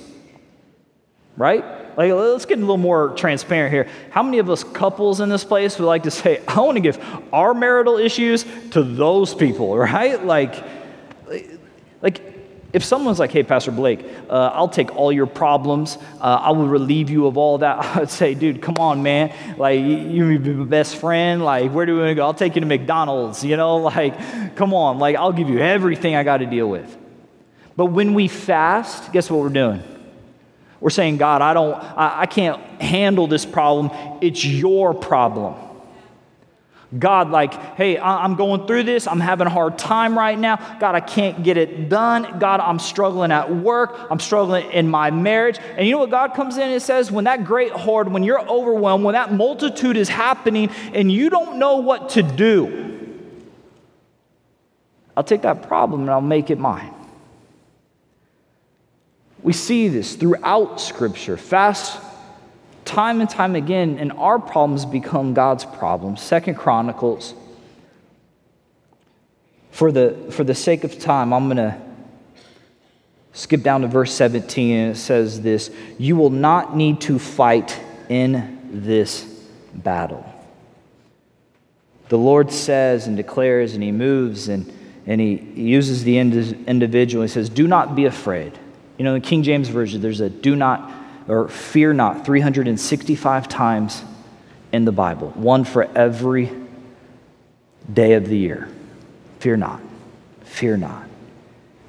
Right? 1.40 1.64
Like, 1.96 2.12
let's 2.12 2.44
get 2.44 2.58
a 2.58 2.60
little 2.60 2.76
more 2.76 3.14
transparent 3.16 3.72
here. 3.72 3.88
How 4.10 4.22
many 4.22 4.38
of 4.38 4.50
us 4.50 4.62
couples 4.62 5.20
in 5.20 5.30
this 5.30 5.42
place 5.42 5.78
would 5.78 5.86
like 5.86 6.02
to 6.02 6.10
say, 6.10 6.42
I 6.48 6.60
want 6.60 6.76
to 6.76 6.80
give 6.80 6.98
our 7.32 7.54
marital 7.54 7.96
issues 7.96 8.44
to 8.72 8.82
those 8.82 9.34
people, 9.34 9.76
right? 9.78 10.22
Like, 10.24 10.62
like 12.02 12.20
if 12.74 12.84
someone's 12.84 13.18
like, 13.18 13.32
hey, 13.32 13.42
Pastor 13.42 13.70
Blake, 13.70 14.04
uh, 14.28 14.50
I'll 14.52 14.68
take 14.68 14.94
all 14.94 15.10
your 15.10 15.26
problems, 15.26 15.96
uh, 16.20 16.40
I 16.42 16.50
will 16.50 16.68
relieve 16.68 17.08
you 17.08 17.26
of 17.26 17.38
all 17.38 17.58
that, 17.58 17.78
I 17.96 18.00
would 18.00 18.10
say, 18.10 18.34
dude, 18.34 18.60
come 18.60 18.76
on, 18.78 19.02
man. 19.02 19.34
Like, 19.56 19.80
you 19.80 20.38
be 20.38 20.52
my 20.52 20.66
best 20.66 20.96
friend. 20.96 21.42
Like, 21.42 21.72
where 21.72 21.86
do 21.86 21.94
we 21.94 22.00
want 22.00 22.10
to 22.10 22.14
go? 22.16 22.24
I'll 22.24 22.34
take 22.34 22.54
you 22.54 22.60
to 22.60 22.66
McDonald's, 22.66 23.42
you 23.42 23.56
know? 23.56 23.78
Like, 23.78 24.56
come 24.56 24.74
on. 24.74 24.98
Like, 24.98 25.16
I'll 25.16 25.32
give 25.32 25.48
you 25.48 25.58
everything 25.58 26.14
I 26.14 26.22
got 26.22 26.38
to 26.38 26.46
deal 26.46 26.68
with. 26.68 26.96
But 27.76 27.86
when 27.86 28.12
we 28.12 28.28
fast, 28.28 29.10
guess 29.10 29.30
what 29.30 29.40
we're 29.40 29.48
doing? 29.48 29.82
We're 30.80 30.90
saying, 30.90 31.18
God, 31.18 31.42
I 31.42 31.52
don't, 31.52 31.74
I, 31.74 32.22
I 32.22 32.26
can't 32.26 32.60
handle 32.80 33.26
this 33.26 33.44
problem. 33.44 33.90
It's 34.22 34.44
your 34.44 34.94
problem. 34.94 35.54
God, 36.98 37.30
like, 37.30 37.54
hey, 37.76 38.00
I'm 38.00 38.34
going 38.34 38.66
through 38.66 38.82
this. 38.82 39.06
I'm 39.06 39.20
having 39.20 39.46
a 39.46 39.50
hard 39.50 39.78
time 39.78 40.18
right 40.18 40.36
now. 40.36 40.56
God, 40.80 40.96
I 40.96 41.00
can't 41.00 41.44
get 41.44 41.56
it 41.56 41.88
done. 41.88 42.40
God, 42.40 42.58
I'm 42.58 42.80
struggling 42.80 43.30
at 43.30 43.54
work. 43.54 43.96
I'm 44.10 44.18
struggling 44.18 44.68
in 44.72 44.88
my 44.88 45.12
marriage. 45.12 45.58
And 45.76 45.86
you 45.86 45.92
know 45.92 45.98
what 45.98 46.10
God 46.10 46.34
comes 46.34 46.56
in 46.56 46.68
and 46.68 46.82
says? 46.82 47.12
When 47.12 47.24
that 47.24 47.44
great 47.44 47.70
horde, 47.70 48.10
when 48.10 48.24
you're 48.24 48.44
overwhelmed, 48.44 49.04
when 49.04 49.12
that 49.12 49.32
multitude 49.32 49.96
is 49.96 50.08
happening 50.08 50.68
and 50.92 51.12
you 51.12 51.30
don't 51.30 51.60
know 51.60 51.76
what 51.76 52.08
to 52.10 52.24
do, 52.24 52.88
I'll 55.16 55.22
take 55.22 55.42
that 55.42 55.68
problem 55.68 56.00
and 56.00 56.10
I'll 56.10 56.20
make 56.20 56.50
it 56.50 56.58
mine. 56.58 56.92
We 59.42 59.52
see 59.52 59.88
this 59.88 60.16
throughout 60.16 60.80
Scripture. 60.80 61.36
Fast 61.36 62.00
time 62.84 63.20
and 63.20 63.30
time 63.30 63.54
again, 63.54 63.98
and 63.98 64.12
our 64.12 64.38
problems 64.38 64.84
become 64.84 65.32
God's 65.32 65.64
problems. 65.64 66.20
Second 66.20 66.56
Chronicles. 66.56 67.34
For 69.70 69.92
the, 69.92 70.16
for 70.30 70.44
the 70.44 70.54
sake 70.54 70.84
of 70.84 70.98
time, 70.98 71.32
I'm 71.32 71.46
going 71.46 71.56
to 71.56 71.80
skip 73.32 73.62
down 73.62 73.82
to 73.82 73.88
verse 73.88 74.12
17, 74.12 74.76
and 74.76 74.96
it 74.96 74.98
says 74.98 75.40
this 75.40 75.70
You 75.98 76.16
will 76.16 76.30
not 76.30 76.76
need 76.76 77.00
to 77.02 77.18
fight 77.18 77.80
in 78.08 78.58
this 78.72 79.24
battle. 79.72 80.26
The 82.08 82.18
Lord 82.18 82.50
says 82.50 83.06
and 83.06 83.16
declares, 83.16 83.74
and 83.74 83.82
He 83.82 83.92
moves, 83.92 84.48
and, 84.48 84.70
and 85.06 85.20
He 85.20 85.36
uses 85.54 86.02
the 86.02 86.18
individual. 86.18 87.22
He 87.22 87.28
says, 87.28 87.48
Do 87.48 87.68
not 87.68 87.94
be 87.94 88.04
afraid. 88.04 88.58
You 89.00 89.04
know, 89.04 89.14
in 89.14 89.22
the 89.22 89.26
King 89.26 89.42
James 89.42 89.70
Version, 89.70 90.02
there's 90.02 90.20
a 90.20 90.28
do 90.28 90.54
not 90.54 90.92
or 91.26 91.48
fear 91.48 91.94
not 91.94 92.26
365 92.26 93.48
times 93.48 94.04
in 94.72 94.84
the 94.84 94.92
Bible, 94.92 95.30
one 95.30 95.64
for 95.64 95.84
every 95.96 96.52
day 97.90 98.12
of 98.12 98.28
the 98.28 98.36
year. 98.36 98.68
Fear 99.38 99.56
not. 99.56 99.80
Fear 100.42 100.76
not. 100.76 101.08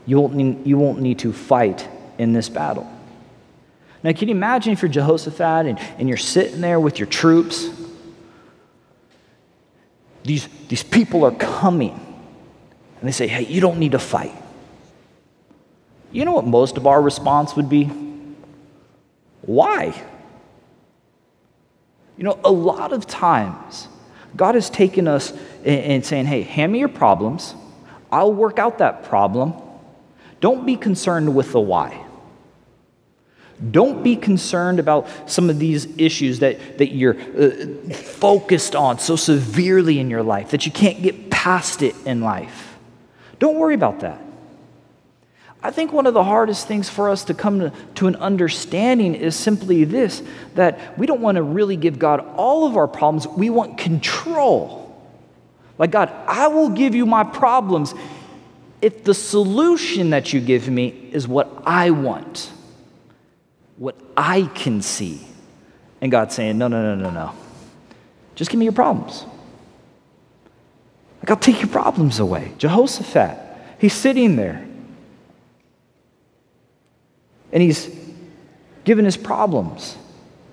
You 0.06 0.22
won't 0.22 0.36
need, 0.36 0.66
you 0.66 0.78
won't 0.78 1.02
need 1.02 1.20
to 1.20 1.34
fight 1.34 1.86
in 2.18 2.32
this 2.32 2.48
battle. 2.48 2.90
Now, 4.04 4.14
can 4.14 4.30
you 4.30 4.36
imagine 4.36 4.72
if 4.72 4.82
you're 4.82 4.88
Jehoshaphat 4.88 5.66
and, 5.66 5.80
and 5.98 6.08
you're 6.08 6.18
sitting 6.18 6.62
there 6.62 6.80
with 6.80 6.98
your 6.98 7.10
troops? 7.10 7.70
These, 10.24 10.48
these 10.70 10.84
people 10.84 11.26
are 11.26 11.36
coming, 11.36 11.92
and 11.92 13.06
they 13.06 13.12
say, 13.12 13.28
Hey, 13.28 13.44
you 13.48 13.60
don't 13.60 13.80
need 13.80 13.92
to 13.92 14.00
fight. 14.00 14.34
You 16.12 16.26
know 16.26 16.34
what 16.34 16.46
most 16.46 16.78
of 16.78 16.88
our 16.88 17.02
response 17.02 17.56
would 17.56 17.70
be? 17.70 17.86
Why? 19.42 20.00
You 22.18 22.24
know, 22.24 22.40
a 22.44 22.52
lot 22.52 22.94
of 22.94 23.08
times, 23.08 23.88
God 24.36 24.56
has 24.56 24.70
taken 24.70 25.08
us 25.08 25.34
and 25.64 26.06
saying, 26.06 26.26
Hey, 26.26 26.44
hand 26.44 26.72
me 26.72 26.80
your 26.80 26.90
problems. 26.90 27.56
I'll 28.12 28.34
work 28.34 28.60
out 28.60 28.80
that 28.80 29.04
problem. 29.04 29.54
Don't 30.42 30.66
be 30.66 30.76
concerned 30.76 31.34
with 31.34 31.52
the 31.54 31.60
why. 31.60 32.06
Don't 33.70 34.04
be 34.04 34.16
concerned 34.16 34.80
about 34.80 35.08
some 35.30 35.50
of 35.50 35.60
these 35.60 35.88
issues 35.98 36.40
that, 36.40 36.80
that 36.80 36.94
you're 36.94 37.16
uh, 37.16 37.94
focused 37.94 38.76
on 38.76 38.98
so 38.98 39.16
severely 39.16 40.00
in 40.00 40.10
your 40.10 40.24
life 40.24 40.50
that 40.52 40.66
you 40.66 40.72
can't 40.72 41.02
get 41.04 41.30
past 41.30 41.84
it 41.84 41.96
in 42.06 42.22
life. 42.22 42.78
Don't 43.38 43.58
worry 43.58 43.76
about 43.76 44.00
that. 44.00 44.20
I 45.64 45.70
think 45.70 45.94
one 45.94 46.08
of 46.08 46.14
the 46.14 46.24
hardest 46.24 46.68
things 46.68 46.90
for 46.90 47.10
us 47.10 47.26
to 47.26 47.34
come 47.34 47.60
to, 47.60 47.74
to 47.96 48.08
an 48.08 48.16
understanding 48.16 49.14
is 49.14 49.36
simply 49.36 49.84
this 49.84 50.24
that 50.56 50.98
we 50.98 51.06
don't 51.06 51.22
want 51.22 51.36
to 51.36 51.44
really 51.44 51.76
give 51.76 52.00
God 52.00 52.26
all 52.36 52.66
of 52.66 52.78
our 52.78 52.88
problems, 52.88 53.28
we 53.28 53.50
want 53.50 53.78
control. 53.78 54.80
Like, 55.78 55.92
God, 55.92 56.12
I 56.28 56.48
will 56.48 56.70
give 56.70 56.96
you 56.96 57.06
my 57.06 57.24
problems 57.24 57.94
if 58.82 59.04
the 59.04 59.14
solution 59.14 60.10
that 60.12 60.34
you 60.34 60.40
give 60.40 60.68
me 60.68 60.88
is 61.12 61.28
what 61.28 61.52
I 61.66 61.92
want, 61.92 62.52
what 63.78 63.96
I 64.18 64.44
can 64.56 64.82
see. 64.82 65.22
And 66.02 66.12
God's 66.12 66.34
saying, 66.34 66.58
no, 66.58 66.68
no, 66.68 66.82
no, 66.82 66.96
no, 66.96 67.12
no. 67.12 67.34
Just 68.34 68.50
give 68.50 68.60
me 68.60 68.66
your 68.66 68.74
problems. 68.74 69.26
Like, 71.20 71.30
I'll 71.30 71.38
take 71.38 71.62
your 71.62 71.70
problems 71.70 72.20
away. 72.20 72.54
Jehoshaphat, 72.58 73.38
he's 73.78 73.94
sitting 73.94 74.36
there. 74.36 74.68
And 77.52 77.62
he's 77.62 77.90
given 78.84 79.06
his 79.06 79.18
problems 79.18 79.98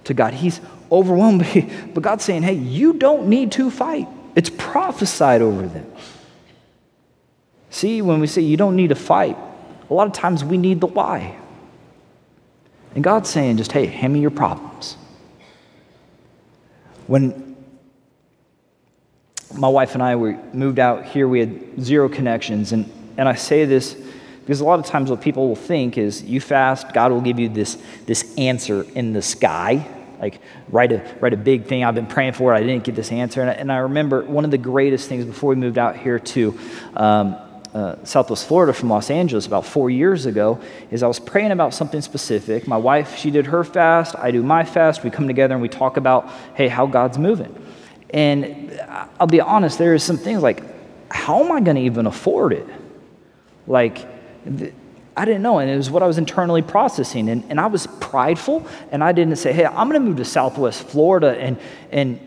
to 0.05 0.15
God. 0.15 0.35
He's 0.35 0.61
overwhelmed, 0.91 1.47
but 1.95 2.03
God's 2.03 2.25
saying, 2.25 2.43
hey, 2.43 2.55
you 2.55 2.95
don't 2.95 3.29
need 3.29 3.53
to 3.53 3.71
fight. 3.71 4.09
It's 4.35 4.51
prophesied 4.51 5.43
over 5.43 5.67
them. 5.67 5.91
See, 7.71 8.03
when 8.03 8.21
we 8.21 8.27
say 8.27 8.43
you 8.43 8.57
don't 8.57 8.77
need 8.77 8.89
to 8.89 8.95
fight, 8.95 9.37
a 9.91 9.95
lot 9.95 10.07
of 10.07 10.13
times 10.13 10.45
we 10.45 10.57
need 10.57 10.81
the 10.81 10.87
why. 10.87 11.37
And 12.95 13.05
God's 13.05 13.29
saying, 13.29 13.59
just, 13.59 13.73
hey, 13.73 13.87
hand 13.87 14.13
me 14.13 14.21
your 14.21 14.31
problems. 14.31 14.97
When 17.07 17.57
my 19.55 19.69
wife 19.69 19.95
and 19.95 20.03
I 20.03 20.17
we 20.17 20.35
moved 20.53 20.79
out 20.79 21.05
here, 21.05 21.27
we 21.29 21.41
had 21.41 21.81
zero 21.81 22.09
connections. 22.09 22.73
And, 22.73 22.91
and 23.17 23.29
I 23.29 23.35
say 23.35 23.65
this 23.65 23.97
because 24.49 24.63
a 24.63 24.65
lot 24.65 24.79
of 24.79 24.87
times 24.87 25.11
what 25.11 25.21
people 25.21 25.47
will 25.47 25.57
think 25.57 25.99
is 25.99 26.23
you 26.23 26.41
fast, 26.41 26.95
God 26.95 27.13
will 27.13 27.21
give 27.21 27.39
you 27.39 27.51
this, 27.51 27.77
this 28.07 28.35
answer 28.39 28.83
in 28.95 29.13
the 29.13 29.21
sky. 29.21 29.87
Like, 30.19 30.41
write 30.71 30.91
a, 30.91 31.17
write 31.21 31.35
a 31.35 31.37
big 31.37 31.67
thing. 31.67 31.85
I've 31.85 31.95
been 31.95 32.07
praying 32.07 32.33
for. 32.33 32.55
I 32.55 32.61
didn't 32.61 32.83
get 32.83 32.95
this 32.95 33.13
answer. 33.13 33.43
And 33.43 33.51
I, 33.51 33.53
and 33.53 33.71
I 33.71 33.77
remember 33.77 34.25
one 34.25 34.47
of 34.47 34.51
the 34.51 34.57
greatest 34.57 35.07
things 35.07 35.27
before 35.27 35.51
we 35.51 35.57
moved 35.57 35.77
out 35.77 35.99
here 35.99 36.19
to 36.19 36.59
um, 36.97 37.37
uh, 37.75 37.97
Southwest 38.05 38.49
Florida 38.49 38.73
from 38.73 38.89
Los 38.89 39.11
Angeles 39.11 39.47
about 39.47 39.67
four 39.67 39.91
years 39.91 40.25
ago 40.25 40.59
is 40.91 41.03
I 41.03 41.09
was 41.09 41.21
praying 41.21 41.51
about 41.51 41.75
something 41.75 42.01
specific. 42.01 42.67
My 42.67 42.79
wife, 42.79 43.19
she 43.19 43.31
did 43.31 43.45
her 43.45 43.65
fast, 43.65 44.17
I 44.17 44.31
do 44.31 44.43
my 44.43 44.65
fast. 44.65 45.05
We 45.05 45.11
come 45.11 45.27
together 45.27 45.53
and 45.53 45.61
we 45.61 45.69
talk 45.69 45.99
about, 45.99 46.27
hey, 46.55 46.69
how 46.69 46.87
God's 46.87 47.19
moving. 47.19 47.55
And 48.09 48.81
I'll 49.21 49.27
be 49.27 49.43
honest, 49.43 49.77
there 49.77 49.93
are 49.93 49.99
some 49.99 50.17
things 50.17 50.43
like, 50.43 50.63
how 51.13 51.45
am 51.45 51.53
I 51.53 51.61
going 51.61 51.77
to 51.77 51.83
even 51.83 52.07
afford 52.07 52.55
it? 52.55 52.67
Like, 53.67 54.17
I 55.17 55.25
didn't 55.25 55.43
know, 55.43 55.59
and 55.59 55.69
it 55.69 55.77
was 55.77 55.91
what 55.91 56.03
I 56.03 56.07
was 56.07 56.19
internally 56.19 56.63
processing. 56.63 57.29
And, 57.29 57.45
and 57.49 57.59
I 57.59 57.67
was 57.67 57.87
prideful, 58.01 58.67
and 58.93 59.03
I 59.03 59.13
didn't 59.13 59.37
say, 59.37 59.53
hey, 59.53 59.67
I'm 59.67 59.89
going 59.89 60.01
to 60.01 60.07
move 60.07 60.19
to 60.19 60.25
Southwest 60.25 60.85
Florida 60.85 61.37
and, 61.39 61.59
and 61.91 62.21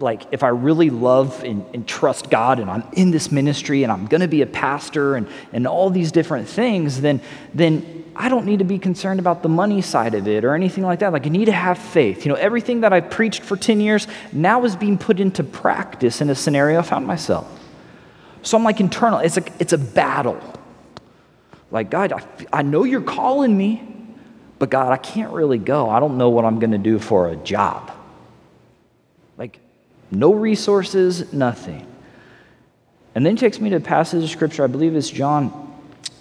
like 0.00 0.24
if 0.32 0.42
I 0.42 0.48
really 0.48 0.90
love 0.90 1.42
and, 1.44 1.64
and, 1.72 1.86
trust 1.86 2.28
God 2.28 2.58
and 2.58 2.68
I'm 2.68 2.82
in 2.94 3.10
this 3.10 3.30
ministry 3.30 3.84
and 3.84 3.92
I'm 3.92 4.06
going 4.06 4.20
to 4.20 4.28
be 4.28 4.42
a 4.42 4.46
pastor 4.46 5.14
and, 5.14 5.28
and 5.52 5.66
all 5.66 5.88
these 5.88 6.10
different 6.10 6.48
things, 6.48 7.00
then, 7.00 7.20
then 7.54 8.04
I 8.16 8.28
don't 8.28 8.44
need 8.44 8.58
to 8.58 8.64
be 8.64 8.78
concerned 8.78 9.20
about 9.20 9.42
the 9.42 9.48
money 9.48 9.80
side 9.82 10.14
of 10.14 10.28
it 10.28 10.44
or 10.44 10.54
anything 10.54 10.84
like 10.84 10.98
that. 10.98 11.12
Like, 11.12 11.26
I 11.26 11.30
need 11.30 11.46
to 11.46 11.52
have 11.52 11.78
faith. 11.78 12.26
You 12.26 12.32
know, 12.32 12.38
everything 12.38 12.80
that 12.80 12.92
I 12.92 13.00
preached 13.00 13.42
for 13.42 13.56
10 13.56 13.80
years 13.80 14.06
now 14.32 14.64
is 14.64 14.76
being 14.76 14.98
put 14.98 15.20
into 15.20 15.44
practice 15.44 16.20
in 16.20 16.28
a 16.28 16.34
scenario 16.34 16.80
I 16.80 16.82
found 16.82 17.06
myself. 17.06 17.48
So 18.42 18.58
I'm 18.58 18.64
like 18.64 18.80
internal, 18.80 19.20
it's 19.20 19.36
a, 19.36 19.44
it's 19.58 19.72
a 19.72 19.78
battle. 19.78 20.40
Like, 21.74 21.90
God, 21.90 22.12
I, 22.12 22.22
I 22.52 22.62
know 22.62 22.84
you're 22.84 23.00
calling 23.00 23.58
me, 23.58 23.82
but 24.60 24.70
God, 24.70 24.92
I 24.92 24.96
can't 24.96 25.32
really 25.32 25.58
go. 25.58 25.90
I 25.90 25.98
don't 25.98 26.16
know 26.16 26.30
what 26.30 26.44
I'm 26.44 26.60
going 26.60 26.70
to 26.70 26.78
do 26.78 27.00
for 27.00 27.28
a 27.28 27.34
job. 27.34 27.90
Like, 29.36 29.58
no 30.12 30.32
resources, 30.32 31.32
nothing. 31.32 31.84
And 33.16 33.26
then 33.26 33.36
he 33.36 33.40
takes 33.40 33.58
me 33.58 33.70
to 33.70 33.76
a 33.76 33.80
passage 33.80 34.22
of 34.22 34.30
scripture, 34.30 34.62
I 34.62 34.68
believe 34.68 34.94
it's 34.94 35.10
John 35.10 35.72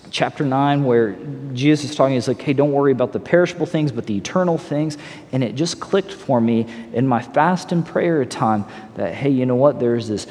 chapter 0.09 0.43
9, 0.43 0.85
where 0.85 1.15
Jesus 1.53 1.91
is 1.91 1.95
talking. 1.95 2.15
He's 2.15 2.27
like, 2.27 2.41
hey, 2.41 2.53
don't 2.53 2.71
worry 2.71 2.91
about 2.91 3.13
the 3.13 3.19
perishable 3.19 3.67
things, 3.67 3.91
but 3.91 4.07
the 4.07 4.17
eternal 4.17 4.57
things. 4.57 4.97
And 5.31 5.43
it 5.43 5.53
just 5.53 5.79
clicked 5.79 6.11
for 6.11 6.41
me 6.41 6.65
in 6.93 7.07
my 7.07 7.21
fast 7.21 7.71
and 7.71 7.85
prayer 7.85 8.25
time 8.25 8.65
that, 8.95 9.13
hey, 9.13 9.29
you 9.29 9.45
know 9.45 9.55
what? 9.55 9.79
There's 9.79 10.07
this 10.07 10.25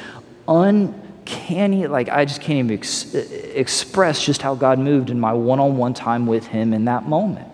uncanny, 1.22 1.86
like, 1.86 2.08
I 2.08 2.24
just 2.24 2.40
can't 2.40 2.58
even 2.58 2.78
ex- 2.78 3.14
express 3.14 4.24
just 4.24 4.42
how 4.42 4.54
God 4.54 4.78
moved 4.78 5.10
in 5.10 5.18
my 5.18 5.32
one 5.32 5.60
on 5.60 5.76
one 5.76 5.94
time 5.94 6.26
with 6.26 6.46
Him 6.46 6.72
in 6.72 6.84
that 6.86 7.06
moment. 7.06 7.48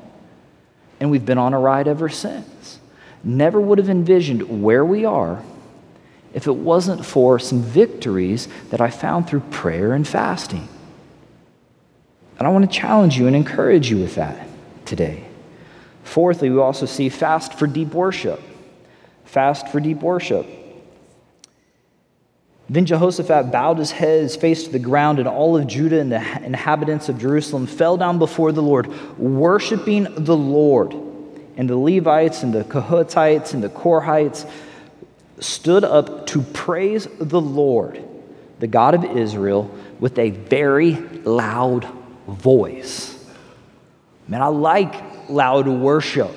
And 1.00 1.10
we've 1.10 1.24
been 1.24 1.38
on 1.38 1.54
a 1.54 1.58
ride 1.58 1.88
ever 1.88 2.08
since. 2.08 2.80
Never 3.22 3.60
would 3.60 3.78
have 3.78 3.88
envisioned 3.88 4.62
where 4.62 4.84
we 4.84 5.04
are 5.04 5.42
if 6.34 6.46
it 6.46 6.54
wasn't 6.54 7.04
for 7.04 7.38
some 7.38 7.62
victories 7.62 8.48
that 8.70 8.80
I 8.80 8.90
found 8.90 9.28
through 9.28 9.40
prayer 9.40 9.92
and 9.92 10.06
fasting. 10.06 10.68
And 12.38 12.46
I 12.46 12.50
want 12.50 12.70
to 12.70 12.78
challenge 12.78 13.18
you 13.18 13.26
and 13.26 13.34
encourage 13.34 13.90
you 13.90 13.98
with 13.98 14.14
that 14.16 14.46
today. 14.84 15.24
Fourthly, 16.04 16.50
we 16.50 16.58
also 16.58 16.86
see 16.86 17.08
fast 17.08 17.54
for 17.54 17.66
deep 17.66 17.88
worship. 17.88 18.40
Fast 19.24 19.68
for 19.68 19.80
deep 19.80 19.98
worship. 19.98 20.46
Then 22.70 22.84
Jehoshaphat 22.84 23.50
bowed 23.50 23.78
his 23.78 23.92
head, 23.92 24.22
his 24.22 24.36
face 24.36 24.64
to 24.64 24.70
the 24.70 24.78
ground, 24.78 25.18
and 25.18 25.26
all 25.26 25.56
of 25.56 25.66
Judah 25.66 26.00
and 26.00 26.12
the 26.12 26.44
inhabitants 26.44 27.08
of 27.08 27.18
Jerusalem 27.18 27.66
fell 27.66 27.96
down 27.96 28.18
before 28.18 28.52
the 28.52 28.62
Lord, 28.62 29.18
worshiping 29.18 30.06
the 30.16 30.36
Lord. 30.36 30.94
And 31.56 31.68
the 31.68 31.76
Levites 31.76 32.42
and 32.42 32.52
the 32.52 32.64
Kohathites 32.64 33.54
and 33.54 33.62
the 33.62 33.70
Korahites 33.70 34.48
stood 35.40 35.82
up 35.82 36.26
to 36.26 36.42
praise 36.42 37.08
the 37.18 37.40
Lord, 37.40 38.02
the 38.58 38.66
God 38.66 38.94
of 38.94 39.04
Israel, 39.16 39.70
with 39.98 40.18
a 40.18 40.30
very 40.30 40.92
loud 40.92 41.88
voice. 42.26 43.14
Man, 44.28 44.42
I 44.42 44.48
like 44.48 45.30
loud 45.30 45.66
worship. 45.66 46.30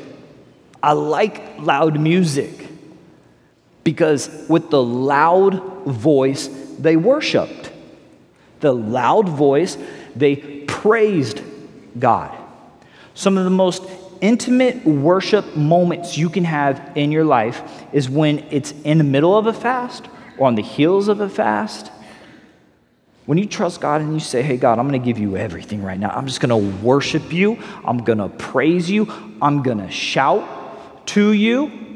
I 0.82 0.94
like 0.94 1.60
loud 1.60 2.00
music 2.00 2.61
because 3.84 4.30
with 4.48 4.70
the 4.70 4.82
loud 4.82 5.86
voice, 5.86 6.48
they 6.80 6.96
worshiped. 6.96 7.72
The 8.60 8.74
loud 8.74 9.28
voice, 9.28 9.78
they 10.16 10.36
praised 10.36 11.42
God. 11.98 12.38
Some 13.14 13.38
of 13.38 13.44
the 13.44 13.50
most 13.50 13.84
intimate 14.22 14.86
worship 14.86 15.56
moments 15.56 16.18
you 16.18 16.30
can 16.30 16.44
have 16.44 16.92
in 16.96 17.12
your 17.12 17.26
life 17.26 17.64
is 17.92 18.10
when 18.10 18.40
it's 18.52 18.72
in 18.84 19.00
the 19.00 19.04
middle 19.04 19.38
of 19.38 19.48
a 19.48 19.54
fast 19.54 20.08
or 20.38 20.48
on 20.48 20.56
the 20.56 20.62
heels 20.62 21.08
of 21.08 21.20
a 21.20 21.30
fast. 21.30 21.92
When 23.26 23.38
you 23.38 23.46
trust 23.46 23.82
God 23.82 24.02
and 24.02 24.14
you 24.14 24.20
say, 24.20 24.42
Hey, 24.42 24.58
God, 24.58 24.80
I'm 24.80 24.88
going 24.88 25.00
to 25.00 25.06
give 25.06 25.20
you 25.20 25.38
everything 25.38 25.84
right 25.84 26.00
now. 26.00 26.10
I'm 26.10 26.28
just 26.28 26.40
going 26.40 26.50
to 26.50 26.84
worship 26.84 27.34
you. 27.34 27.58
I'm 27.84 28.00
going 28.00 28.18
to 28.18 28.30
praise 28.30 28.90
you. 28.90 29.12
I'm 29.42 29.64
going 29.64 29.80
to 29.80 29.92
shout 29.92 31.08
to 31.08 31.32
you. 31.32 31.91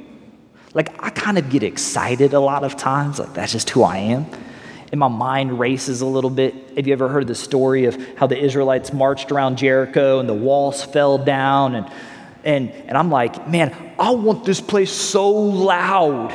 Like, 0.76 1.04
I 1.04 1.10
kind 1.10 1.40
of 1.40 1.50
get 1.50 1.64
excited 1.64 2.34
a 2.34 2.40
lot 2.40 2.64
of 2.64 2.78
times. 2.78 3.18
Like, 3.18 3.34
that's 3.34 3.54
just 3.54 3.72
who 3.72 3.82
I 3.82 3.98
am 3.98 4.28
and 4.92 5.00
my 5.00 5.08
mind 5.08 5.60
races 5.60 6.02
a 6.02 6.06
little 6.06 6.30
bit. 6.30 6.54
Have 6.78 6.88
you 6.88 6.94
ever 6.94 7.10
heard 7.10 7.28
the 7.28 7.36
story 7.36 7.86
of 7.86 7.98
how 8.18 8.28
the 8.28 8.38
Israelites 8.38 8.94
marched 8.94 9.32
around 9.32 9.58
Jericho 9.58 10.20
and 10.20 10.30
the 10.30 10.34
walls 10.34 10.84
fell 10.84 11.18
down? 11.18 11.76
And, 11.76 11.92
and, 12.44 12.70
and 12.70 12.98
I'm 12.98 13.10
like, 13.10 13.48
man, 13.48 13.76
I 14.00 14.12
want 14.12 14.46
this 14.46 14.62
place 14.62 14.92
so 14.92 15.30
loud 15.32 16.32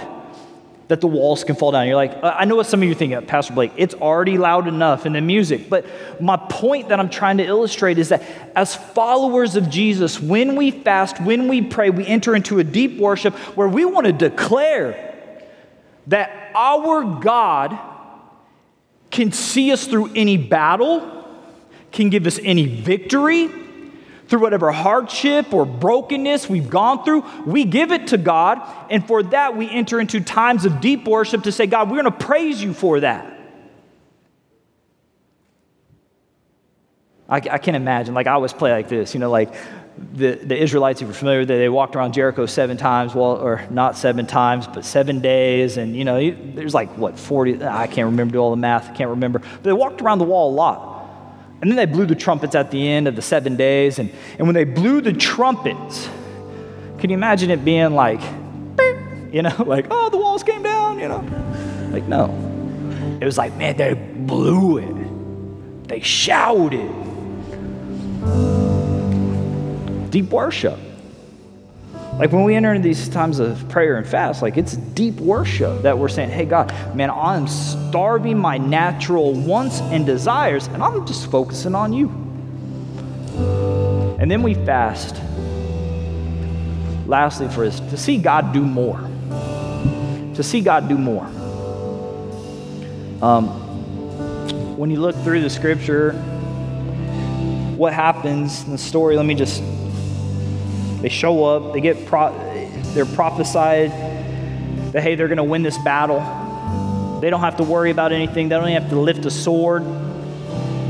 that 0.90 1.00
the 1.00 1.06
walls 1.06 1.44
can 1.44 1.54
fall 1.54 1.70
down. 1.70 1.86
You're 1.86 1.94
like, 1.94 2.18
I 2.20 2.44
know 2.44 2.56
what 2.56 2.66
some 2.66 2.82
of 2.82 2.88
you 2.88 2.96
think, 2.96 3.28
Pastor 3.28 3.52
Blake, 3.52 3.70
it's 3.76 3.94
already 3.94 4.36
loud 4.36 4.66
enough 4.66 5.06
in 5.06 5.12
the 5.12 5.20
music. 5.20 5.70
But 5.70 5.86
my 6.20 6.36
point 6.36 6.88
that 6.88 6.98
I'm 6.98 7.08
trying 7.08 7.36
to 7.36 7.44
illustrate 7.44 7.96
is 7.96 8.08
that 8.08 8.24
as 8.56 8.74
followers 8.74 9.54
of 9.54 9.70
Jesus, 9.70 10.20
when 10.20 10.56
we 10.56 10.72
fast, 10.72 11.20
when 11.20 11.46
we 11.46 11.62
pray, 11.62 11.90
we 11.90 12.04
enter 12.04 12.34
into 12.34 12.58
a 12.58 12.64
deep 12.64 12.98
worship 12.98 13.34
where 13.56 13.68
we 13.68 13.84
want 13.84 14.08
to 14.08 14.12
declare 14.12 15.14
that 16.08 16.50
our 16.56 17.04
God 17.20 17.78
can 19.12 19.30
see 19.30 19.70
us 19.70 19.86
through 19.86 20.10
any 20.16 20.36
battle, 20.36 21.24
can 21.92 22.10
give 22.10 22.26
us 22.26 22.40
any 22.42 22.66
victory, 22.66 23.48
through 24.30 24.40
whatever 24.40 24.70
hardship 24.70 25.52
or 25.52 25.66
brokenness 25.66 26.48
we've 26.48 26.70
gone 26.70 27.04
through, 27.04 27.24
we 27.44 27.64
give 27.64 27.90
it 27.90 28.06
to 28.08 28.16
God. 28.16 28.60
And 28.88 29.04
for 29.06 29.24
that, 29.24 29.56
we 29.56 29.68
enter 29.68 30.00
into 30.00 30.20
times 30.20 30.64
of 30.64 30.80
deep 30.80 31.06
worship 31.06 31.42
to 31.42 31.52
say, 31.52 31.66
God, 31.66 31.90
we're 31.90 32.00
going 32.00 32.16
to 32.16 32.24
praise 32.24 32.62
you 32.62 32.72
for 32.72 33.00
that. 33.00 33.36
I, 37.28 37.36
I 37.36 37.58
can 37.58 37.74
imagine, 37.74 38.14
like, 38.14 38.26
I 38.26 38.32
always 38.32 38.52
play 38.52 38.72
like 38.72 38.88
this, 38.88 39.14
you 39.14 39.20
know, 39.20 39.30
like, 39.30 39.52
the, 40.14 40.32
the 40.34 40.56
Israelites, 40.56 41.02
if 41.02 41.08
you're 41.08 41.14
familiar 41.14 41.40
with 41.40 41.50
it, 41.50 41.58
they 41.58 41.68
walked 41.68 41.94
around 41.94 42.14
Jericho 42.14 42.46
seven 42.46 42.76
times, 42.76 43.14
well, 43.14 43.36
or 43.36 43.66
not 43.70 43.98
seven 43.98 44.26
times, 44.26 44.66
but 44.66 44.84
seven 44.84 45.20
days. 45.20 45.76
And, 45.76 45.94
you 45.94 46.04
know, 46.04 46.30
there's 46.30 46.72
like, 46.72 46.96
what, 46.96 47.18
40, 47.18 47.62
I 47.64 47.86
can't 47.86 48.06
remember, 48.06 48.32
do 48.32 48.38
all 48.38 48.50
the 48.50 48.56
math, 48.56 48.88
I 48.88 48.94
can't 48.94 49.10
remember. 49.10 49.40
But 49.40 49.62
they 49.62 49.72
walked 49.72 50.00
around 50.00 50.18
the 50.18 50.24
wall 50.24 50.50
a 50.50 50.54
lot. 50.54 50.89
And 51.60 51.70
then 51.70 51.76
they 51.76 51.86
blew 51.86 52.06
the 52.06 52.14
trumpets 52.14 52.54
at 52.54 52.70
the 52.70 52.88
end 52.88 53.06
of 53.06 53.16
the 53.16 53.22
seven 53.22 53.56
days. 53.56 53.98
And, 53.98 54.10
and 54.38 54.46
when 54.46 54.54
they 54.54 54.64
blew 54.64 55.00
the 55.00 55.12
trumpets, 55.12 56.08
can 56.98 57.10
you 57.10 57.14
imagine 57.14 57.50
it 57.50 57.64
being 57.64 57.94
like, 57.94 58.20
you 59.32 59.42
know, 59.42 59.54
like, 59.66 59.86
oh, 59.90 60.08
the 60.08 60.16
walls 60.16 60.42
came 60.42 60.62
down, 60.62 60.98
you 60.98 61.08
know? 61.08 61.24
Like, 61.90 62.04
no. 62.04 62.26
It 63.20 63.24
was 63.24 63.36
like, 63.36 63.54
man, 63.56 63.76
they 63.76 63.94
blew 63.94 64.78
it. 64.78 65.88
They 65.88 66.00
shouted 66.00 66.90
deep 70.10 70.30
worship. 70.30 70.78
Like 72.20 72.32
when 72.32 72.44
we 72.44 72.54
enter 72.54 72.74
into 72.74 72.86
these 72.86 73.08
times 73.08 73.38
of 73.38 73.66
prayer 73.70 73.96
and 73.96 74.06
fast, 74.06 74.42
like 74.42 74.58
it's 74.58 74.76
deep 74.76 75.14
worship 75.14 75.80
that 75.80 75.96
we're 75.96 76.10
saying, 76.10 76.28
hey, 76.28 76.44
God, 76.44 76.70
man, 76.94 77.08
I'm 77.08 77.48
starving 77.48 78.36
my 78.36 78.58
natural 78.58 79.32
wants 79.32 79.80
and 79.80 80.04
desires, 80.04 80.66
and 80.66 80.82
I'm 80.82 81.06
just 81.06 81.30
focusing 81.30 81.74
on 81.74 81.94
you. 81.94 82.08
And 84.20 84.30
then 84.30 84.42
we 84.42 84.52
fast, 84.52 85.14
lastly, 87.06 87.48
for 87.48 87.64
us 87.64 87.80
to 87.80 87.96
see 87.96 88.18
God 88.18 88.52
do 88.52 88.60
more. 88.60 89.00
To 90.34 90.42
see 90.42 90.60
God 90.60 90.90
do 90.90 90.98
more. 90.98 91.24
Um, 93.22 93.46
when 94.76 94.90
you 94.90 95.00
look 95.00 95.16
through 95.24 95.40
the 95.40 95.48
scripture, 95.48 96.12
what 97.78 97.94
happens 97.94 98.62
in 98.64 98.72
the 98.72 98.78
story, 98.78 99.16
let 99.16 99.24
me 99.24 99.34
just 99.34 99.62
they 101.00 101.08
show 101.08 101.44
up, 101.44 101.72
they 101.72 101.80
get 101.80 102.06
pro- 102.06 102.32
they're 102.94 103.06
prophesied 103.06 103.90
that 104.92 105.02
hey, 105.02 105.14
they're 105.14 105.28
going 105.28 105.38
to 105.38 105.44
win 105.44 105.62
this 105.62 105.78
battle. 105.78 106.20
They 107.20 107.30
don't 107.30 107.40
have 107.40 107.56
to 107.56 107.64
worry 107.64 107.90
about 107.90 108.12
anything. 108.12 108.48
They 108.48 108.56
don't 108.56 108.68
even 108.68 108.82
have 108.82 108.90
to 108.90 108.98
lift 108.98 109.24
a 109.26 109.30
sword. 109.30 109.82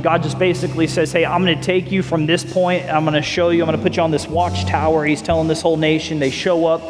God 0.02 0.22
just 0.22 0.38
basically 0.38 0.86
says, 0.86 1.12
Hey, 1.12 1.26
I'm 1.26 1.44
going 1.44 1.58
to 1.58 1.62
take 1.62 1.92
you 1.92 2.02
from 2.02 2.24
this 2.24 2.50
point. 2.50 2.86
I'm 2.86 3.04
going 3.04 3.14
to 3.14 3.22
show 3.22 3.50
you. 3.50 3.62
I'm 3.62 3.66
going 3.66 3.78
to 3.78 3.82
put 3.82 3.96
you 3.96 4.02
on 4.02 4.10
this 4.10 4.26
watchtower. 4.26 5.04
He's 5.04 5.20
telling 5.20 5.48
this 5.48 5.60
whole 5.60 5.76
nation. 5.76 6.18
They 6.18 6.30
show 6.30 6.66
up. 6.66 6.82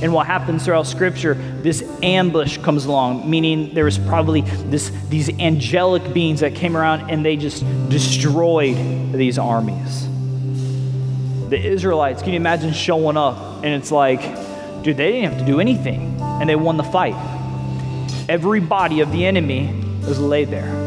And 0.00 0.12
what 0.12 0.28
happens 0.28 0.64
throughout 0.64 0.86
Scripture, 0.86 1.34
this 1.34 1.82
ambush 2.04 2.58
comes 2.58 2.84
along, 2.84 3.28
meaning 3.28 3.74
there 3.74 3.84
was 3.84 3.98
probably 3.98 4.42
this, 4.42 4.90
these 5.08 5.28
angelic 5.40 6.14
beings 6.14 6.38
that 6.40 6.54
came 6.54 6.76
around 6.76 7.10
and 7.10 7.24
they 7.24 7.36
just 7.36 7.64
destroyed 7.88 8.76
these 9.12 9.38
armies 9.38 10.11
the 11.52 11.62
Israelites, 11.62 12.22
can 12.22 12.32
you 12.32 12.36
imagine 12.36 12.72
showing 12.72 13.18
up 13.18 13.62
and 13.62 13.66
it's 13.66 13.92
like, 13.92 14.20
dude, 14.82 14.96
they 14.96 15.12
didn't 15.12 15.32
have 15.32 15.38
to 15.38 15.44
do 15.44 15.60
anything 15.60 16.18
and 16.20 16.48
they 16.48 16.56
won 16.56 16.78
the 16.78 16.82
fight. 16.82 17.14
Every 18.26 18.58
body 18.58 19.00
of 19.00 19.12
the 19.12 19.26
enemy 19.26 19.66
was 20.00 20.18
laid 20.18 20.48
there. 20.48 20.82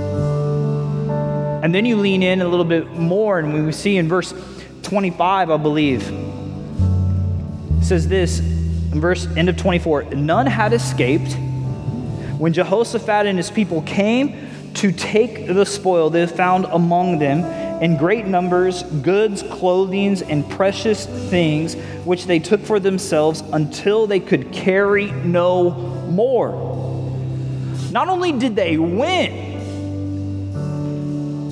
And 1.63 1.73
then 1.73 1.86
you 1.86 1.97
lean 1.97 2.23
in 2.23 2.41
a 2.41 2.47
little 2.47 2.65
bit 2.65 2.91
more, 2.91 3.39
and 3.39 3.65
we 3.65 3.71
see 3.71 3.97
in 3.97 4.08
verse 4.08 4.34
25, 4.82 5.51
I 5.51 5.58
believe, 5.58 6.04
says 7.82 8.08
this 8.08 8.39
in 8.39 8.99
verse 8.99 9.28
end 9.38 9.49
of 9.49 9.58
24 9.58 10.06
none 10.15 10.47
had 10.47 10.73
escaped 10.73 11.38
when 12.39 12.51
jehoshaphat 12.51 13.28
and 13.28 13.38
his 13.38 13.51
people 13.51 13.84
came 13.84 14.49
to 14.73 14.91
take 14.91 15.45
the 15.45 15.65
spoil 15.65 16.10
they 16.10 16.25
found 16.25 16.65
among 16.65 17.19
them 17.19 17.41
in 17.82 17.98
great 17.98 18.26
numbers 18.26 18.84
goods, 18.84 19.44
clothing, 19.44 20.22
and 20.30 20.50
precious 20.50 21.06
things, 21.06 21.76
which 22.06 22.26
they 22.26 22.40
took 22.40 22.62
for 22.62 22.80
themselves 22.80 23.42
until 23.52 24.08
they 24.08 24.20
could 24.20 24.52
carry 24.52 25.12
no 25.12 25.72
more. 26.10 26.52
Not 27.92 28.08
only 28.10 28.32
did 28.32 28.56
they 28.56 28.78
win, 28.78 29.46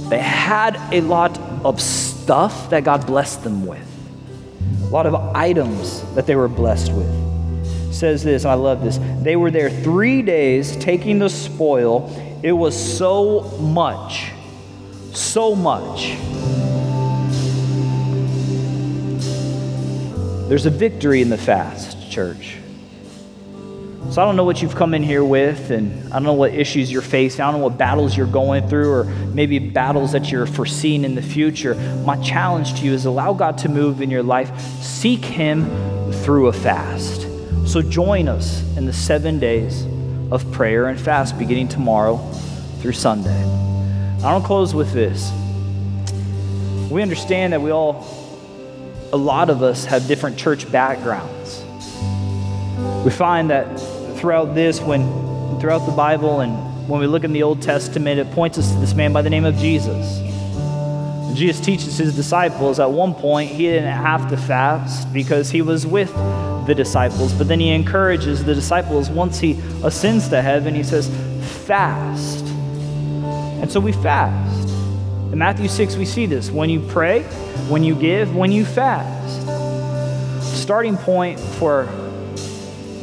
they 0.10 0.20
had 0.20 0.78
a 0.92 1.02
lot 1.02 1.40
of 1.64 1.82
stuff 1.82 2.70
that 2.70 2.84
God 2.84 3.06
blessed 3.08 3.44
them 3.44 3.66
with, 3.66 3.88
a 4.84 4.88
lot 4.88 5.06
of 5.06 5.16
items 5.16 6.02
that 6.16 6.26
they 6.26 6.36
were 6.36 6.48
blessed 6.48 6.92
with. 6.92 7.24
Says 7.94 8.24
this, 8.24 8.44
and 8.44 8.52
I 8.52 8.56
love 8.56 8.84
this. 8.84 9.00
They 9.22 9.36
were 9.36 9.52
there 9.52 9.70
three 9.70 10.22
days 10.22 10.76
taking 10.78 11.20
the 11.20 11.30
spoil. 11.30 12.10
It 12.44 12.52
was 12.52 12.76
so 12.98 13.42
much 13.60 14.32
so 15.16 15.56
much. 15.56 16.18
There's 20.50 20.66
a 20.66 20.70
victory 20.70 21.22
in 21.22 21.30
the 21.30 21.38
fast, 21.38 22.12
church. 22.12 22.58
So 24.12 24.22
I 24.22 24.26
don't 24.26 24.36
know 24.36 24.44
what 24.44 24.62
you've 24.62 24.76
come 24.76 24.94
in 24.94 25.02
here 25.02 25.24
with, 25.24 25.72
and 25.72 26.14
I 26.14 26.18
don't 26.18 26.24
know 26.24 26.34
what 26.34 26.54
issues 26.54 26.92
you're 26.92 27.02
facing. 27.02 27.42
I 27.42 27.50
don't 27.50 27.60
know 27.60 27.66
what 27.66 27.78
battles 27.78 28.16
you're 28.16 28.28
going 28.28 28.68
through, 28.68 28.92
or 28.92 29.04
maybe 29.06 29.58
battles 29.58 30.12
that 30.12 30.30
you're 30.30 30.46
foreseeing 30.46 31.04
in 31.04 31.16
the 31.16 31.22
future. 31.22 31.74
My 32.06 32.22
challenge 32.22 32.80
to 32.80 32.86
you 32.86 32.94
is 32.94 33.06
allow 33.06 33.34
God 33.34 33.58
to 33.60 33.70
move 33.70 34.02
in 34.02 34.12
your 34.12 34.22
life. 34.22 34.60
Seek 34.82 35.26
Him 35.26 35.66
through 36.12 36.48
a 36.48 36.54
fast. 36.54 37.28
So 37.66 37.82
join 37.82 38.28
us 38.28 38.62
in 38.78 38.86
the 38.86 38.94
seven 38.94 39.40
days 39.40 39.88
of 40.32 40.52
prayer 40.52 40.88
and 40.88 41.00
fast 41.00 41.40
beginning 41.40 41.70
tomorrow 41.70 42.18
through 42.82 42.94
Sunday. 42.94 43.73
I 44.24 44.32
don't 44.32 44.44
close 44.44 44.74
with 44.74 44.94
this. 44.94 45.34
We 46.90 47.02
understand 47.02 47.52
that 47.52 47.62
we 47.62 47.72
all, 47.72 48.08
a 49.12 49.18
lot 49.18 49.50
of 49.50 49.62
us, 49.62 49.84
have 49.84 50.08
different 50.08 50.38
church 50.38 50.72
backgrounds. 50.72 51.62
We 53.04 53.12
find 53.12 53.50
that 53.50 53.66
throughout 54.18 54.56
this, 54.56 54.80
when 54.80 55.60
throughout 55.60 55.86
the 55.86 55.92
Bible 55.92 56.40
and 56.40 56.88
when 56.88 57.02
we 57.02 57.08
look 57.08 57.26
in 57.26 57.34
the 57.34 57.44
Old 57.44 57.62
Testament, 57.62 58.18
it 58.18 58.32
points 58.32 58.58
us 58.58 58.72
to 58.72 58.80
this 58.80 58.94
man 58.94 59.12
by 59.12 59.22
the 59.22 59.30
name 59.30 59.44
of 59.44 59.58
Jesus. 59.58 60.20
Jesus 61.38 61.60
teaches 61.60 61.98
his 61.98 62.16
disciples 62.16 62.80
at 62.80 62.92
one 62.92 63.14
point 63.14 63.52
he 63.52 63.64
didn't 63.64 63.92
have 63.92 64.30
to 64.30 64.38
fast 64.38 65.12
because 65.12 65.50
he 65.50 65.62
was 65.62 65.86
with 65.86 66.14
the 66.66 66.74
disciples, 66.74 67.34
but 67.34 67.50
then 67.50 67.60
he 67.60 67.72
encourages 67.72 68.46
the 68.46 68.56
disciples 68.56 69.10
once 69.10 69.40
he 69.40 69.60
ascends 69.84 70.30
to 70.30 70.42
heaven, 70.42 70.74
he 70.74 70.84
says, 70.84 71.10
Fast 71.66 72.43
and 73.64 73.72
so 73.72 73.80
we 73.80 73.94
fast. 73.94 74.68
In 75.32 75.38
Matthew 75.38 75.70
6, 75.70 75.96
we 75.96 76.04
see 76.04 76.26
this. 76.26 76.52
When 76.52 76.70
you 76.70 76.82
pray, 76.82 77.22
when 77.70 77.82
you 77.82 77.96
give, 77.96 78.36
when 78.36 78.52
you 78.52 78.66
fast. 78.66 79.42
Starting 80.44 80.98
point 80.98 81.40
for 81.40 81.88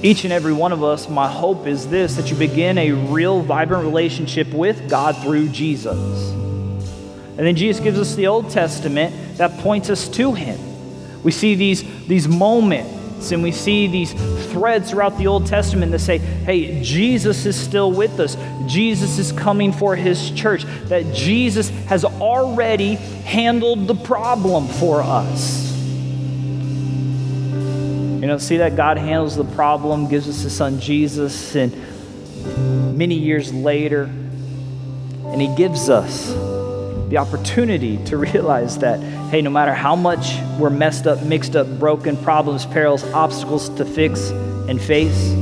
each 0.02 0.24
and 0.24 0.34
every 0.34 0.52
one 0.52 0.72
of 0.72 0.84
us, 0.84 1.08
my 1.08 1.28
hope 1.28 1.66
is 1.66 1.88
this 1.88 2.16
that 2.16 2.30
you 2.30 2.36
begin 2.36 2.76
a 2.76 2.92
real, 2.92 3.40
vibrant 3.40 3.84
relationship 3.84 4.52
with 4.52 4.86
God 4.90 5.16
through 5.22 5.48
Jesus. 5.48 5.98
And 6.28 7.38
then 7.38 7.56
Jesus 7.56 7.82
gives 7.82 7.98
us 7.98 8.14
the 8.14 8.26
Old 8.26 8.50
Testament 8.50 9.38
that 9.38 9.56
points 9.60 9.88
us 9.88 10.10
to 10.10 10.34
Him. 10.34 10.60
We 11.22 11.32
see 11.32 11.54
these, 11.54 12.06
these 12.06 12.28
moments 12.28 12.99
and 13.32 13.42
we 13.42 13.52
see 13.52 13.86
these 13.86 14.12
threads 14.52 14.90
throughout 14.90 15.16
the 15.18 15.26
Old 15.26 15.46
Testament 15.46 15.92
that 15.92 15.98
say, 16.00 16.18
hey, 16.18 16.82
Jesus 16.82 17.46
is 17.46 17.54
still 17.54 17.92
with 17.92 18.18
us. 18.18 18.36
Jesus 18.66 19.18
is 19.18 19.32
coming 19.32 19.72
for 19.72 19.94
his 19.94 20.30
church. 20.30 20.64
That 20.88 21.14
Jesus 21.14 21.68
has 21.86 22.04
already 22.04 22.94
handled 22.94 23.86
the 23.86 23.94
problem 23.94 24.66
for 24.66 25.02
us. 25.02 25.70
You 28.20 28.26
know, 28.26 28.38
see 28.38 28.58
that 28.58 28.76
God 28.76 28.98
handles 28.98 29.36
the 29.36 29.44
problem, 29.44 30.08
gives 30.08 30.28
us 30.28 30.42
his 30.42 30.54
son 30.54 30.80
Jesus, 30.80 31.54
and 31.56 31.72
many 32.96 33.14
years 33.14 33.52
later, 33.52 34.02
and 34.02 35.40
he 35.40 35.54
gives 35.54 35.88
us 35.88 36.30
the 37.10 37.18
opportunity 37.18 38.02
to 38.04 38.16
realize 38.32 38.78
that, 38.78 39.00
hey, 39.30 39.42
no 39.42 39.50
matter 39.50 39.74
how 39.74 39.94
much 39.94 40.38
we're 40.58 40.70
messed 40.70 41.06
up, 41.06 41.22
mixed 41.22 41.56
up, 41.56 41.66
broken, 41.78 42.16
problems, 42.16 42.64
perils, 42.64 43.04
obstacles 43.12 43.68
to 43.70 43.84
fix 43.84 44.30
and 44.30 44.80
face, 44.80 45.34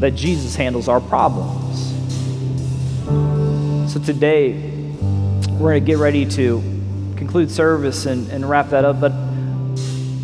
that 0.00 0.14
Jesus 0.14 0.56
handles 0.56 0.88
our 0.88 1.00
problems. 1.00 1.78
So 3.92 4.00
today, 4.00 4.52
we're 5.50 5.72
going 5.72 5.84
to 5.84 5.86
get 5.86 5.98
ready 5.98 6.26
to 6.26 6.60
conclude 7.16 7.50
service 7.50 8.06
and, 8.06 8.28
and 8.30 8.48
wrap 8.48 8.70
that 8.70 8.84
up, 8.84 9.00
but 9.00 9.12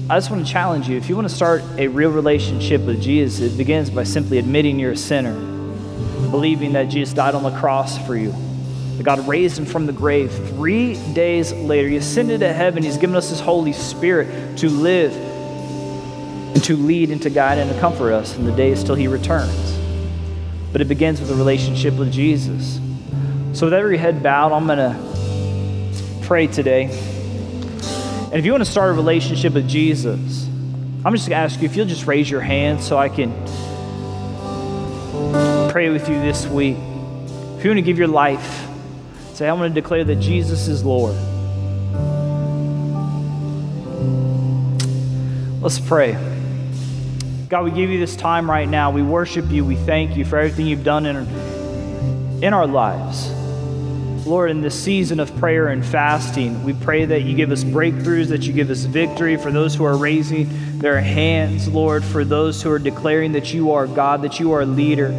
I 0.09 0.16
just 0.16 0.31
want 0.31 0.47
to 0.47 0.53
challenge 0.53 0.89
you. 0.89 0.97
If 0.97 1.09
you 1.09 1.14
want 1.14 1.29
to 1.29 1.35
start 1.35 1.62
a 1.79 1.89
real 1.89 2.11
relationship 2.11 2.81
with 2.83 3.03
Jesus, 3.03 3.53
it 3.53 3.57
begins 3.59 3.91
by 3.91 4.05
simply 4.05 4.39
admitting 4.39 4.79
you're 4.79 4.93
a 4.93 4.97
sinner, 4.97 5.35
believing 6.31 6.72
that 6.72 6.85
Jesus 6.85 7.12
died 7.12 7.35
on 7.35 7.43
the 7.43 7.57
cross 7.59 7.99
for 8.07 8.16
you, 8.16 8.33
that 8.97 9.03
God 9.03 9.27
raised 9.29 9.59
him 9.59 9.67
from 9.67 9.87
the 9.87 9.93
grave. 9.93 10.33
Three 10.51 10.95
days 11.13 11.53
later, 11.53 11.89
he 11.89 11.97
ascended 11.97 12.41
to 12.41 12.53
heaven. 12.53 12.83
He's 12.83 12.97
given 12.97 13.17
us 13.17 13.31
his 13.31 13.41
Holy 13.41 13.73
Spirit 13.73 14.59
to 14.59 14.69
live 14.69 15.13
and 15.13 16.65
to 16.65 16.77
lead 16.77 17.11
and 17.11 17.21
to 17.23 17.31
guide 17.31 17.59
and 17.59 17.71
to 17.71 17.79
comfort 17.81 18.13
us 18.13 18.37
in 18.37 18.45
the 18.45 18.53
days 18.53 18.83
till 18.83 18.95
he 18.95 19.09
returns. 19.09 19.79
But 20.73 20.81
it 20.81 20.89
begins 20.89 21.21
with 21.21 21.31
a 21.31 21.35
relationship 21.35 21.95
with 21.95 22.13
Jesus. 22.13 22.81
So, 23.53 23.67
with 23.67 23.75
every 23.75 23.99
head 23.99 24.23
bowed, 24.23 24.53
I'm 24.53 24.67
going 24.67 24.79
to 24.79 26.27
pray 26.27 26.47
today. 26.47 26.85
And 26.85 28.35
if 28.35 28.45
you 28.45 28.53
want 28.53 28.65
to 28.65 28.71
start 28.71 28.91
a 28.91 28.93
relationship 28.95 29.55
with 29.55 29.69
Jesus, 29.69 30.47
I'm 31.05 31.15
just 31.15 31.29
going 31.29 31.39
to 31.39 31.45
ask 31.45 31.61
you 31.61 31.67
if 31.67 31.77
you'll 31.77 31.87
just 31.87 32.07
raise 32.07 32.29
your 32.29 32.41
hand 32.41 32.83
so 32.83 32.99
I 32.99 33.09
can 33.09 33.31
pray 35.71 35.91
with 35.91 36.09
you 36.09 36.21
this 36.21 36.47
week. 36.47 36.77
If 36.77 37.65
you 37.65 37.71
want 37.71 37.79
to 37.79 37.83
give 37.83 37.99
your 37.99 38.09
life, 38.09 38.66
say, 39.37 39.49
I'm 39.49 39.59
going 39.59 39.70
to 39.70 39.80
declare 39.80 40.03
that 40.03 40.16
Jesus 40.16 40.66
is 40.66 40.82
Lord. 40.82 41.14
Let's 45.61 45.78
pray. 45.78 46.12
God, 47.51 47.64
we 47.64 47.70
give 47.70 47.91
you 47.91 47.99
this 47.99 48.16
time 48.16 48.51
right 48.51 48.68
now. 48.68 48.91
We 48.91 49.03
worship 49.03 49.51
you. 49.51 49.64
We 49.64 49.76
thank 49.76 50.16
you 50.16 50.24
for 50.24 50.39
everything 50.39 50.66
you've 50.66 50.84
done 50.84 51.05
in, 51.05 51.16
in 52.43 52.55
our 52.55 52.66
lives. 52.66 53.30
Lord, 54.26 54.51
in 54.51 54.62
this 54.62 54.74
season 54.74 55.20
of 55.20 55.37
prayer 55.37 55.68
and 55.68 55.84
fasting, 55.84 56.64
we 56.64 56.72
pray 56.72 57.05
that 57.05 57.22
you 57.22 57.37
give 57.37 57.53
us 57.53 57.62
breakthroughs, 57.62 58.28
that 58.28 58.43
you 58.43 58.55
give 58.55 58.70
us 58.70 58.84
victory 58.84 59.37
for 59.37 59.53
those 59.53 59.74
who 59.74 59.84
are 59.84 59.97
raising 59.97 60.78
their 60.78 61.01
hands, 61.01 61.68
Lord, 61.68 62.05
for 62.05 62.24
those 62.24 62.62
who 62.62 62.70
are 62.70 62.78
declaring 62.78 63.32
that 63.32 63.53
you 63.53 63.72
are 63.72 63.87
God, 63.87 64.22
that 64.22 64.41
you 64.41 64.53
are 64.53 64.62
a 64.62 64.66
leader. 64.66 65.11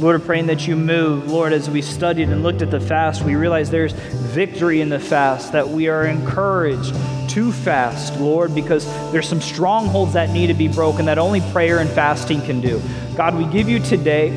Lord, 0.00 0.24
praying 0.24 0.46
that 0.46 0.66
you 0.66 0.76
move. 0.76 1.30
Lord, 1.30 1.52
as 1.52 1.68
we 1.68 1.82
studied 1.82 2.30
and 2.30 2.42
looked 2.42 2.62
at 2.62 2.70
the 2.70 2.80
fast, 2.80 3.22
we 3.22 3.34
realize 3.34 3.68
there's 3.68 3.92
victory 3.92 4.80
in 4.80 4.88
the 4.88 4.98
fast, 4.98 5.52
that 5.52 5.68
we 5.68 5.88
are 5.88 6.06
encouraged 6.06 6.94
to 7.30 7.52
fast, 7.52 8.18
Lord, 8.18 8.54
because 8.54 8.86
there's 9.12 9.28
some 9.28 9.42
strongholds 9.42 10.14
that 10.14 10.30
need 10.30 10.46
to 10.46 10.54
be 10.54 10.68
broken 10.68 11.04
that 11.04 11.18
only 11.18 11.42
prayer 11.52 11.80
and 11.80 11.90
fasting 11.90 12.40
can 12.40 12.62
do. 12.62 12.80
God, 13.14 13.36
we 13.36 13.44
give 13.44 13.68
you 13.68 13.78
today, 13.78 14.30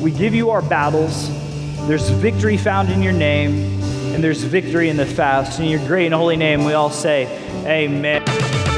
we 0.00 0.10
give 0.10 0.34
you 0.34 0.48
our 0.48 0.62
battles. 0.62 1.28
There's 1.86 2.08
victory 2.08 2.56
found 2.56 2.88
in 2.90 3.02
your 3.02 3.12
name, 3.12 3.78
and 4.14 4.24
there's 4.24 4.42
victory 4.42 4.88
in 4.88 4.96
the 4.96 5.04
fast. 5.04 5.60
In 5.60 5.66
your 5.66 5.86
great 5.86 6.06
and 6.06 6.14
holy 6.14 6.36
name, 6.36 6.64
we 6.64 6.72
all 6.72 6.90
say, 6.90 7.26
Amen. 7.66 8.71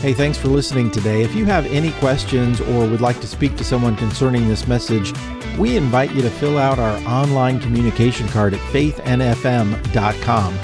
Hey, 0.00 0.14
thanks 0.14 0.38
for 0.38 0.48
listening 0.48 0.90
today. 0.90 1.20
If 1.20 1.34
you 1.34 1.44
have 1.44 1.66
any 1.66 1.92
questions 1.92 2.62
or 2.62 2.88
would 2.88 3.02
like 3.02 3.20
to 3.20 3.26
speak 3.26 3.54
to 3.58 3.64
someone 3.64 3.96
concerning 3.96 4.48
this 4.48 4.66
message, 4.66 5.12
we 5.58 5.76
invite 5.76 6.14
you 6.14 6.22
to 6.22 6.30
fill 6.30 6.56
out 6.56 6.78
our 6.78 6.96
online 7.06 7.60
communication 7.60 8.26
card 8.28 8.54
at 8.54 8.60
faithnfm.com. 8.72 10.54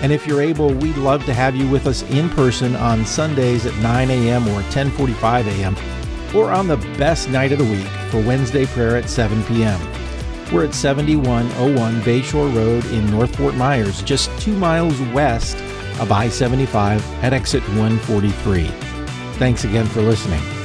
And 0.00 0.10
if 0.10 0.26
you're 0.26 0.40
able, 0.40 0.72
we'd 0.72 0.96
love 0.96 1.22
to 1.26 1.34
have 1.34 1.54
you 1.54 1.68
with 1.68 1.86
us 1.86 2.02
in 2.04 2.30
person 2.30 2.76
on 2.76 3.04
Sundays 3.04 3.66
at 3.66 3.76
9 3.82 4.08
a.m. 4.10 4.48
or 4.48 4.62
10:45 4.70 5.46
a.m. 5.48 5.76
or 6.34 6.50
on 6.50 6.66
the 6.66 6.78
best 6.96 7.28
night 7.28 7.52
of 7.52 7.58
the 7.58 7.64
week 7.64 7.86
for 8.10 8.22
Wednesday 8.22 8.64
prayer 8.64 8.96
at 8.96 9.10
7 9.10 9.44
p.m. 9.44 9.78
We're 10.50 10.64
at 10.64 10.74
7101 10.74 12.00
Bayshore 12.00 12.56
Road 12.56 12.86
in 12.86 13.04
North 13.10 13.36
Fort 13.36 13.54
Myers, 13.54 14.00
just 14.00 14.30
two 14.40 14.56
miles 14.56 14.98
west 15.12 15.58
of 16.00 16.12
I 16.12 16.28
75 16.28 17.04
at 17.22 17.32
exit 17.32 17.62
143. 17.70 18.64
Thanks 19.38 19.64
again 19.64 19.86
for 19.86 20.02
listening. 20.02 20.57